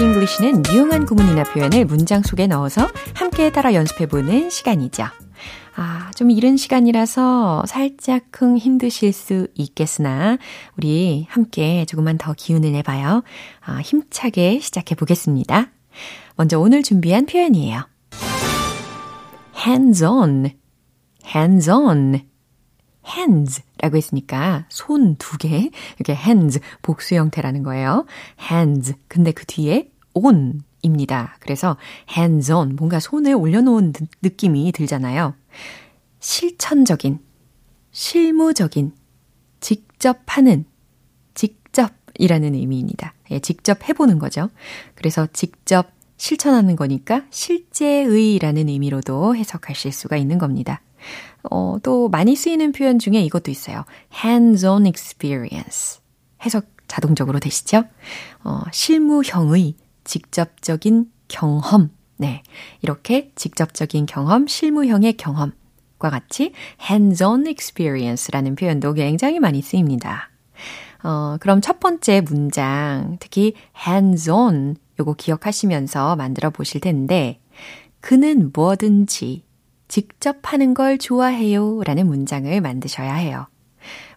English는 0.00 0.62
유용한 0.72 1.06
구문이나 1.06 1.44
표현을 1.44 1.84
문장 1.84 2.22
속에 2.22 2.46
넣어서 2.48 2.88
함께 3.14 3.50
따라 3.50 3.72
연습해보는 3.72 4.50
시간이죠. 4.50 5.04
아, 5.74 6.10
좀 6.14 6.30
이른 6.30 6.56
시간이라서 6.56 7.64
살짝쿵 7.66 8.58
힘드실 8.58 9.12
수 9.12 9.48
있겠으나, 9.54 10.36
우리 10.76 11.26
함께 11.30 11.84
조금만 11.86 12.18
더 12.18 12.34
기운을 12.34 12.72
내봐요. 12.72 13.22
아, 13.60 13.80
힘차게 13.80 14.60
시작해 14.60 14.94
보겠습니다. 14.94 15.70
먼저 16.36 16.58
오늘 16.58 16.82
준비한 16.82 17.26
표현이에요. 17.26 17.86
hands 19.66 20.04
on, 20.04 20.50
hands 21.34 21.70
on. 21.70 22.20
hands 23.04 23.62
라고 23.80 23.96
했으니까 23.96 24.66
손 24.68 25.16
두 25.16 25.36
개, 25.36 25.70
이렇게 25.96 26.12
hands 26.12 26.60
복수 26.82 27.14
형태라는 27.16 27.62
거예요. 27.62 28.06
hands. 28.40 28.94
근데 29.08 29.32
그 29.32 29.44
뒤에 29.46 29.90
on 30.14 30.60
입니다. 30.82 31.36
그래서 31.40 31.76
hands 32.10 32.52
on, 32.52 32.76
뭔가 32.76 33.00
손을 33.00 33.34
올려놓은 33.34 33.92
느낌이 34.20 34.72
들잖아요. 34.72 35.34
실천적인, 36.20 37.20
실무적인, 37.92 38.92
직접 39.60 40.18
하는, 40.26 40.64
직접이라는 41.34 42.54
의미입니다. 42.54 43.14
예, 43.30 43.38
직접 43.38 43.88
해보는 43.88 44.18
거죠. 44.18 44.50
그래서 44.94 45.26
직접 45.32 45.90
실천하는 46.16 46.76
거니까 46.76 47.24
실제의라는 47.30 48.68
의미로도 48.68 49.34
해석하실 49.34 49.92
수가 49.92 50.16
있는 50.16 50.38
겁니다. 50.38 50.80
어, 51.50 51.78
또 51.82 52.08
많이 52.08 52.36
쓰이는 52.36 52.70
표현 52.72 52.98
중에 52.98 53.20
이것도 53.22 53.50
있어요. 53.50 53.84
hands-on 54.12 54.86
experience. 54.86 56.00
해석 56.44 56.66
자동적으로 56.86 57.40
되시죠? 57.40 57.84
어, 58.44 58.60
실무형의 58.72 59.74
직접적인 60.04 61.10
경험. 61.28 61.90
네. 62.16 62.42
이렇게 62.82 63.32
직접적인 63.34 64.06
경험, 64.06 64.46
실무형의 64.46 65.14
경험 65.16 65.52
과 66.02 66.10
같이 66.10 66.52
hands-on 66.80 67.46
experience라는 67.46 68.56
표현도 68.56 68.94
굉장히 68.94 69.38
많이 69.38 69.62
쓰입니다. 69.62 70.30
어, 71.04 71.36
그럼 71.38 71.60
첫 71.60 71.78
번째 71.78 72.20
문장, 72.22 73.18
특히 73.20 73.54
hands-on 73.86 74.76
요거 74.98 75.14
기억하시면서 75.14 76.16
만들어 76.16 76.50
보실 76.50 76.80
텐데, 76.80 77.40
그는 78.00 78.50
뭐든지 78.52 79.44
직접 79.86 80.38
하는 80.42 80.74
걸 80.74 80.98
좋아해요 80.98 81.82
라는 81.84 82.08
문장을 82.08 82.60
만드셔야 82.60 83.14
해요. 83.14 83.46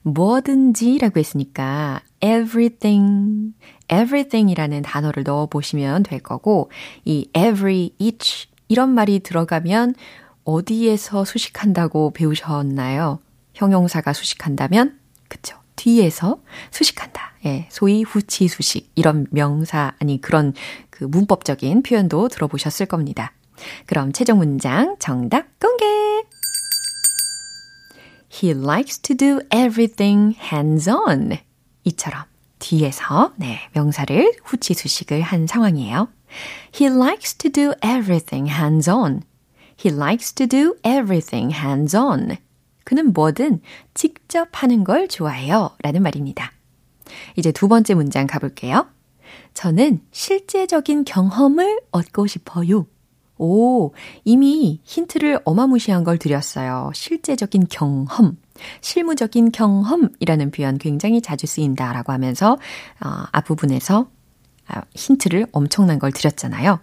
뭐든지 0.04 0.98
라고 1.00 1.20
했으니까 1.20 2.02
everything, 2.22 3.54
everything 3.92 4.52
이라는 4.52 4.82
단어를 4.82 5.24
넣어 5.24 5.48
보시면 5.48 6.04
될 6.04 6.20
거고, 6.20 6.72
이 7.04 7.30
every, 7.34 7.92
each 7.98 8.48
이런 8.68 8.90
말이 8.90 9.20
들어가면 9.20 9.96
어디에서 10.44 11.26
수식한다고 11.26 12.12
배우셨나요? 12.12 13.20
형용사가 13.54 14.14
수식한다면? 14.14 15.00
그쵸. 15.28 15.58
뒤에서 15.76 16.40
수식한다. 16.72 17.34
예, 17.46 17.68
소위 17.70 18.04
후치 18.04 18.48
수식. 18.48 18.92
이런 18.96 19.28
명사, 19.32 19.94
아니 20.00 20.22
그런 20.22 20.54
그 20.90 21.04
문법적인 21.04 21.84
표현도 21.84 22.30
들어보셨을 22.30 22.86
겁니다. 22.86 23.34
그럼 23.86 24.12
최종 24.12 24.38
문장 24.38 24.96
정답 25.00 25.60
공개! 25.60 26.15
He 28.36 28.54
likes 28.54 29.00
to 29.04 29.16
do 29.16 29.40
everything 29.50 30.36
hands 30.38 30.90
on. 30.90 31.38
이처럼 31.86 32.24
뒤에서 32.60 33.32
네, 33.38 33.60
명사를 33.74 34.34
후치 34.44 34.74
수식을 34.74 35.22
한 35.22 35.48
상황이에요. 35.48 36.10
He 36.78 36.92
likes 36.92 37.36
to 37.36 37.50
do 37.50 37.72
everything 37.82 38.52
hands 38.52 38.90
on. 38.90 39.24
He 39.80 39.96
likes 39.96 40.34
to 40.34 40.48
do 40.48 40.76
everything 40.86 41.56
hands 41.56 41.96
on. 41.96 42.36
그는 42.84 43.14
뭐든 43.14 43.62
직접 43.94 44.50
하는 44.52 44.84
걸 44.84 45.08
좋아해요. 45.08 45.72
라는 45.82 46.04
말입니다. 46.04 46.52
이제 47.38 47.54
두 47.54 47.70
번째 47.70 47.94
문장 47.94 48.28
가볼게요. 48.28 48.88
저는 49.54 50.02
실제적인 50.12 51.06
경험을 51.06 51.80
얻고 51.92 52.28
싶어요. 52.28 52.86
오, 53.38 53.92
이미 54.24 54.80
힌트를 54.84 55.42
어마무시한 55.44 56.04
걸 56.04 56.18
드렸어요. 56.18 56.92
실제적인 56.94 57.68
경험. 57.70 58.38
실무적인 58.82 59.52
경험이라는 59.52 60.52
표현 60.52 60.78
굉장히 60.78 61.22
자주 61.22 61.46
쓰인다라고 61.46 62.14
하면서 62.14 62.54
어, 62.54 63.24
앞부분에서 63.32 64.10
아, 64.68 64.82
힌트를 64.96 65.48
엄청난 65.52 66.00
걸 66.00 66.12
드렸잖아요. 66.12 66.80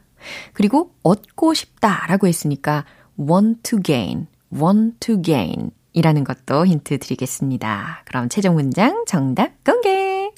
그리고 0.52 0.94
얻고 1.02 1.54
싶다라고 1.54 2.26
했으니까 2.28 2.84
want 3.18 3.62
to 3.62 3.80
gain, 3.82 4.26
want 4.52 4.98
to 5.00 5.20
gain 5.20 5.70
이라는 5.92 6.24
것도 6.24 6.66
힌트 6.66 6.98
드리겠습니다. 6.98 8.02
그럼 8.06 8.28
최종 8.28 8.54
문장 8.54 9.04
정답 9.06 9.52
공개! 9.64 10.30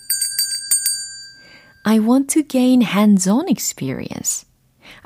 I 1.84 1.98
want 1.98 2.32
to 2.34 2.42
gain 2.48 2.82
hands-on 2.82 3.48
experience. 3.48 4.46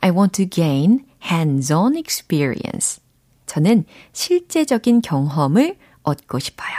I 0.00 0.11
want 0.11 0.32
to 0.42 0.48
gain 0.48 1.04
hands-on 1.22 1.96
experience. 1.96 3.00
저는 3.46 3.84
실제적인 4.12 5.00
경험을 5.00 5.76
얻고 6.02 6.38
싶어요. 6.38 6.74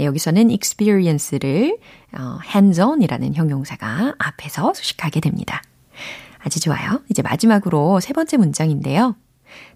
여기서는 0.00 0.50
experience를 0.50 1.78
어, 2.12 2.38
hands-on이라는 2.42 3.34
형용사가 3.34 4.14
앞에서 4.18 4.72
수식하게 4.74 5.20
됩니다. 5.20 5.62
아주 6.38 6.60
좋아요. 6.60 7.02
이제 7.10 7.22
마지막으로 7.22 8.00
세 8.00 8.12
번째 8.12 8.36
문장인데요. 8.36 9.16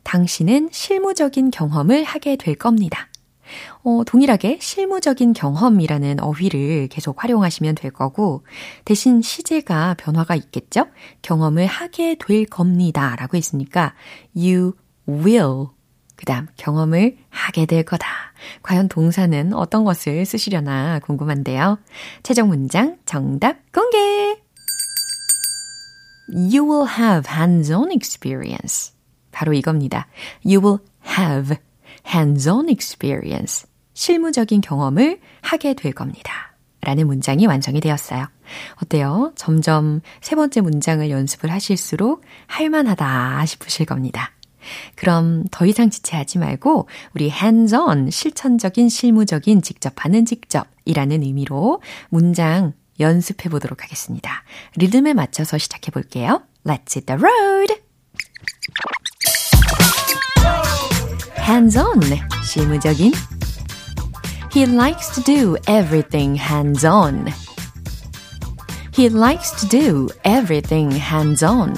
당신은 0.02 0.68
실무적인 0.72 1.50
경험을 1.50 2.04
하게 2.04 2.36
될 2.36 2.54
겁니다. 2.54 3.08
어, 3.84 4.02
동일하게 4.04 4.58
실무적인 4.61 5.32
경험이라는 5.32 6.20
어휘를 6.20 6.88
계속 6.88 7.22
활용하시면 7.22 7.74
될 7.74 7.90
거고, 7.90 8.44
대신 8.84 9.22
시제가 9.22 9.94
변화가 9.98 10.34
있겠죠? 10.34 10.87
경험을 11.22 11.66
하게 11.66 12.16
될 12.16 12.44
겁니다. 12.44 13.16
라고 13.16 13.37
했으니까, 13.37 13.94
you 14.37 14.72
will. 15.08 15.68
그 16.16 16.24
다음, 16.24 16.48
경험을 16.56 17.16
하게 17.30 17.64
될 17.64 17.84
거다. 17.84 18.06
과연 18.62 18.88
동사는 18.88 19.52
어떤 19.54 19.84
것을 19.84 20.26
쓰시려나 20.26 20.98
궁금한데요. 20.98 21.78
최종 22.24 22.48
문장 22.48 22.98
정답 23.06 23.56
공개! 23.72 24.37
You 26.28 26.68
will 26.68 26.88
have 26.88 27.32
hands-on 27.32 27.90
experience. 27.92 28.92
바로 29.30 29.52
이겁니다. 29.52 30.08
You 30.44 30.61
will 30.61 30.78
have 31.16 31.56
hands-on 32.09 32.68
experience. 32.68 33.66
실무적인 33.94 34.61
경험을 34.61 35.21
하게 35.42 35.75
될 35.75 35.92
겁니다. 35.92 36.55
라는 36.81 37.07
문장이 37.07 37.47
완성이 37.47 37.81
되었어요. 37.81 38.29
어때요? 38.83 39.33
점점 39.37 40.01
세 40.21 40.37
번째 40.37 40.61
문장을 40.61 41.11
연습을 41.11 41.51
하실수록 41.51 42.23
할만하다 42.47 43.44
싶으실 43.47 43.85
겁니다. 43.85 44.33
그럼 44.94 45.44
더 45.51 45.66
이상 45.66 45.90
지체하지 45.90 46.38
말고 46.38 46.88
우리 47.14 47.31
hands-on 47.31 48.11
실천적인 48.11 48.88
실무적인 48.88 49.62
직접 49.62 49.92
하는 49.97 50.25
직접이라는 50.25 51.23
의미로 51.23 51.83
문장 52.11 52.73
연습해 53.01 53.49
보도록 53.49 53.83
하겠습니다. 53.83 54.44
리듬에 54.77 55.14
맞춰서 55.14 55.59
시작해 55.59 55.90
볼게요. 55.90 56.42
Let's 56.64 56.97
hit 56.97 57.07
the 57.07 57.21
road! 57.21 57.88
hands-on, 61.47 61.99
실무적인. 62.43 63.13
He 64.51 64.65
likes 64.65 65.10
to 65.15 65.21
do 65.23 65.58
everything 65.67 66.36
hands-on. 66.36 67.34
He 68.93 69.10
likes 69.10 69.51
to 69.60 69.67
do 69.67 70.10
everything 70.23 70.91
hands-on. 70.91 71.73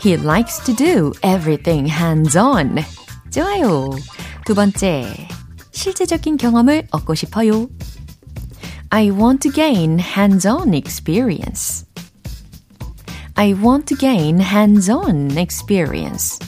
He 0.00 0.16
likes 0.16 0.58
to 0.64 0.74
do 0.74 1.12
everything 1.22 1.86
hands-on. 1.86 2.82
좋아요. 3.30 3.90
두 4.44 4.54
번째, 4.54 5.28
실제적인 5.72 6.36
경험을 6.36 6.88
얻고 6.90 7.14
싶어요. 7.14 7.68
I 8.90 9.10
want 9.10 9.48
to 9.48 9.52
gain 9.52 9.98
hands-on 9.98 10.74
experience. 10.74 11.84
I 13.36 13.54
want 13.54 13.86
to 13.86 13.96
gain 13.96 14.38
hands-on 14.38 15.36
experience. 15.36 16.38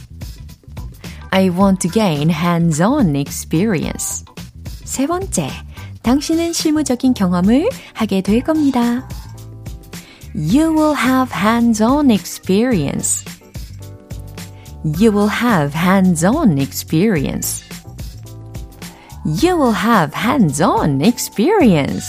I 1.30 1.50
want 1.50 1.80
to 1.80 1.88
gain 1.88 2.30
hands-on 2.30 3.16
experience. 3.16 4.24
세 4.84 5.06
번째, 5.06 5.50
당신은 6.02 6.52
실무적인 6.52 7.14
경험을 7.14 7.68
하게 7.92 8.20
될 8.22 8.40
겁니다. 8.40 9.08
You 10.34 10.72
will 10.74 10.94
have 10.96 11.32
hands-on 11.32 12.10
experience. 12.10 13.24
You 14.84 15.10
will 15.10 15.30
have 15.30 15.74
hands-on 15.74 16.58
experience. 16.58 17.64
You 19.24 19.56
will 19.56 19.74
have 19.74 20.14
hands-on 20.14 21.00
experience. 21.02 22.06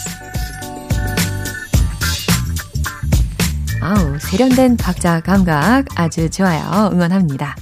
아우, 3.81 4.19
세련된 4.19 4.77
박자 4.77 5.21
감각 5.21 5.85
아주 5.95 6.29
좋아요. 6.29 6.89
응원합니다. 6.91 7.55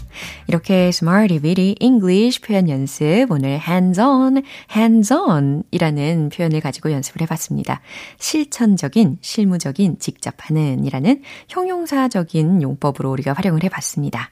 이렇게 0.47 0.89
Smarty 0.89 1.41
Bitty 1.41 1.77
English 1.81 2.41
표현 2.41 2.69
연습 2.69 3.27
오늘 3.31 3.59
hands-on, 3.61 4.43
hands-on 4.75 5.63
이라는 5.71 6.31
표현을 6.31 6.61
가지고 6.61 6.93
연습을 6.93 7.23
해봤습니다. 7.23 7.81
실천적인, 8.19 9.19
실무적인, 9.21 9.99
직접 9.99 10.35
하는 10.39 10.85
이라는 10.85 11.23
형용사적인 11.49 12.63
용법으로 12.63 13.11
우리가 13.11 13.33
활용을 13.33 13.63
해봤습니다. 13.65 14.31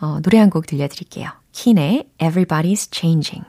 어, 0.00 0.20
노래 0.22 0.38
한 0.38 0.50
곡 0.50 0.66
들려드릴게요. 0.66 1.30
킨의 1.52 2.10
Everybody's 2.18 2.94
Changing. 2.94 3.44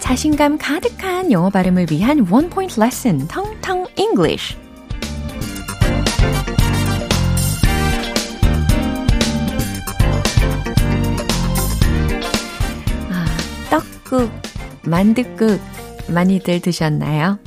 자신감 0.00 0.58
가득한 0.58 1.30
영어 1.30 1.50
발음을 1.50 1.86
위한 1.90 2.26
원 2.30 2.50
포인트 2.50 2.80
레슨, 2.80 3.28
텅텅 3.28 3.86
English. 3.96 4.56
떡국, 14.10 14.28
만둣국 14.86 15.60
많이들 16.12 16.60
드셨나요? 16.60 17.38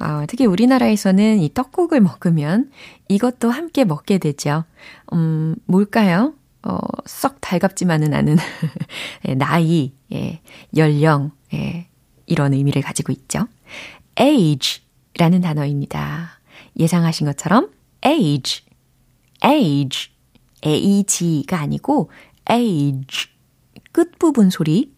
어, 0.00 0.24
특히 0.26 0.46
우리나라에서는 0.46 1.40
이 1.40 1.52
떡국을 1.52 2.00
먹으면 2.00 2.70
이것도 3.08 3.50
함께 3.50 3.84
먹게 3.84 4.16
되죠. 4.16 4.64
음, 5.12 5.56
뭘까요? 5.66 6.32
어, 6.62 6.78
썩 7.04 7.42
달갑지만은 7.42 8.14
않은 8.14 8.38
예, 9.28 9.34
나이, 9.34 9.92
예, 10.10 10.40
연령, 10.74 11.32
예, 11.52 11.86
이런 12.24 12.54
의미를 12.54 12.80
가지고 12.80 13.12
있죠. 13.12 13.46
age라는 14.18 15.42
단어입니다. 15.42 16.40
예상하신 16.78 17.26
것처럼 17.26 17.70
age, 18.06 18.64
age, 19.44 20.12
age가 20.64 21.60
아니고 21.60 22.10
age 22.50 23.28
끝부분 23.92 24.48
소리 24.48 24.95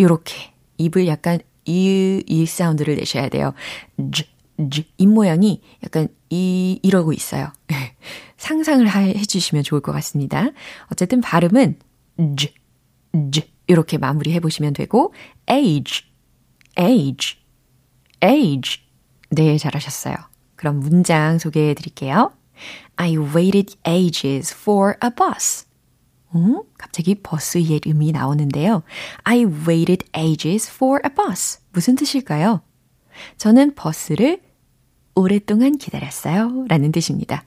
요렇게 0.00 0.52
입을 0.78 1.06
약간 1.06 1.40
이, 1.64 2.22
이 2.26 2.46
사운드를 2.46 2.96
내셔야 2.96 3.28
돼요. 3.28 3.52
j, 4.12 4.26
j, 4.70 4.84
입 4.96 5.06
모양이 5.08 5.60
약간 5.84 6.08
이, 6.30 6.80
이러고 6.82 7.12
있어요. 7.12 7.52
상상을 8.38 8.88
해 8.88 9.22
주시면 9.22 9.64
좋을 9.64 9.80
것 9.80 9.92
같습니다. 9.92 10.48
어쨌든 10.90 11.20
발음은 11.20 11.78
j, 12.36 12.54
j, 13.30 13.50
이렇게 13.66 13.98
마무리 13.98 14.32
해 14.32 14.40
보시면 14.40 14.72
되고, 14.72 15.12
age, 15.50 16.06
age, 16.80 17.36
age. 18.24 18.82
네, 19.30 19.58
잘하셨어요. 19.58 20.16
그럼 20.56 20.80
문장 20.80 21.38
소개해 21.38 21.74
드릴게요. 21.74 22.32
I 22.96 23.16
waited 23.16 23.76
ages 23.86 24.54
for 24.54 24.94
a 25.04 25.10
bus. 25.14 25.67
음? 26.34 26.62
갑자기 26.76 27.14
버스의 27.14 27.64
이름이 27.64 28.12
나오는데요. 28.12 28.82
I 29.24 29.44
waited 29.44 30.06
ages 30.16 30.70
for 30.70 31.00
a 31.04 31.10
bus. 31.14 31.60
무슨 31.72 31.96
뜻일까요? 31.96 32.60
저는 33.36 33.74
버스를 33.74 34.40
오랫동안 35.14 35.78
기다렸어요. 35.78 36.66
라는 36.68 36.92
뜻입니다. 36.92 37.44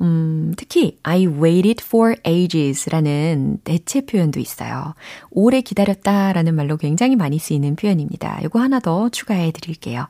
음, 0.00 0.54
특히 0.56 0.98
I 1.02 1.26
waited 1.26 1.82
for 1.84 2.14
ages 2.26 2.88
라는 2.90 3.58
대체 3.64 4.02
표현도 4.02 4.40
있어요. 4.40 4.94
오래 5.30 5.60
기다렸다 5.60 6.32
라는 6.32 6.54
말로 6.54 6.76
굉장히 6.76 7.16
많이 7.16 7.38
쓰이는 7.38 7.76
표현입니다. 7.76 8.40
이거 8.44 8.60
하나 8.60 8.78
더 8.78 9.08
추가해 9.08 9.50
드릴게요. 9.50 10.06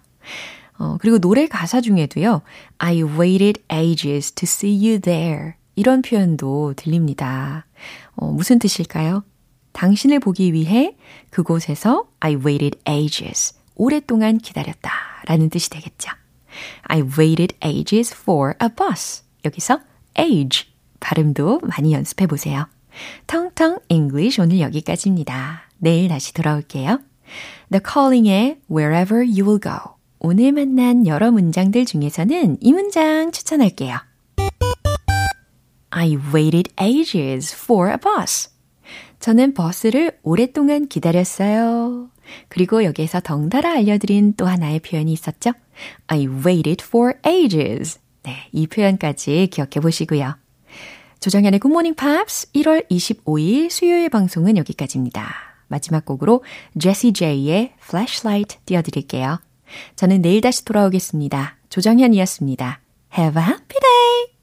어, 0.79 0.97
그리고 1.01 1.18
노래 1.18 1.47
가사 1.47 1.81
중에도요. 1.81 2.42
I 2.79 3.03
waited 3.03 3.62
ages 3.73 4.33
to 4.33 4.44
see 4.44 4.77
you 4.77 5.01
there. 5.01 5.55
이런 5.79 6.03
표현도 6.03 6.75
들립니다. 6.75 7.64
어, 8.17 8.27
무슨 8.33 8.59
뜻일까요? 8.59 9.23
당신을 9.71 10.19
보기 10.19 10.53
위해 10.53 10.97
그곳에서 11.31 12.09
I 12.19 12.35
waited 12.35 12.81
ages. 12.88 13.55
오랫동안 13.77 14.38
기다렸다. 14.38 14.91
라는 15.27 15.49
뜻이 15.51 15.71
되겠죠. 15.71 16.11
I 16.83 17.03
waited 17.03 17.55
ages 17.64 18.12
for 18.12 18.55
a 18.61 18.69
bus. 18.77 19.23
여기서 19.45 19.79
age 20.19 20.67
발음도 20.99 21.61
많이 21.62 21.93
연습해 21.93 22.27
보세요. 22.27 22.67
텅텅 23.29 23.79
English 23.88 24.41
오늘 24.41 24.59
여기까지입니다. 24.59 25.62
내일 25.79 26.09
다시 26.09 26.35
돌아올게요. 26.35 26.99
The 27.71 27.81
Calling의 27.88 28.59
Wherever 28.69 29.25
You 29.25 29.45
Will 29.45 29.61
Go. 29.61 29.95
오늘 30.19 30.51
만난 30.51 31.07
여러 31.07 31.31
문장들 31.31 31.85
중에서는 31.85 32.57
이 32.61 32.73
문장 32.73 33.31
추천할게요. 33.31 34.08
I 35.90 36.16
waited 36.35 36.72
ages 36.81 37.55
for 37.55 37.90
a 37.90 37.96
bus. 37.96 38.51
저는 39.20 39.55
버스를 39.55 40.18
오랫동안 40.22 40.87
기다렸어요. 40.88 42.11
그리고 42.48 42.85
여기에서 42.85 43.20
덩달아 43.20 43.72
알려드린 43.72 44.35
또 44.35 44.46
하나의 44.46 44.81
표현이 44.81 45.12
있었죠. 45.12 45.53
I 46.07 46.27
waited 46.27 46.85
for 46.85 47.14
ages. 47.27 47.98
네, 48.22 48.48
이 48.53 48.66
표현까지 48.66 49.48
기억해 49.51 49.81
보시고요. 49.81 50.37
조정현의 51.20 51.59
굿모닝 51.61 51.94
팝스 51.94 52.53
1월 52.53 52.88
25일 52.90 53.70
수요일 53.70 54.09
방송은 54.09 54.57
여기까지입니다. 54.57 55.35
마지막 55.66 56.05
곡으로 56.05 56.44
제시 56.79 57.12
제이의 57.12 57.74
Flashlight 57.83 58.59
띄워드릴게요. 58.66 59.40
저는 59.96 60.22
내일 60.22 60.40
다시 60.40 60.64
돌아오겠습니다. 60.64 61.57
조정현이었습니다. 61.68 62.81
Have 63.16 63.42
a 63.42 63.48
happy 63.48 63.81
day! 63.81 64.29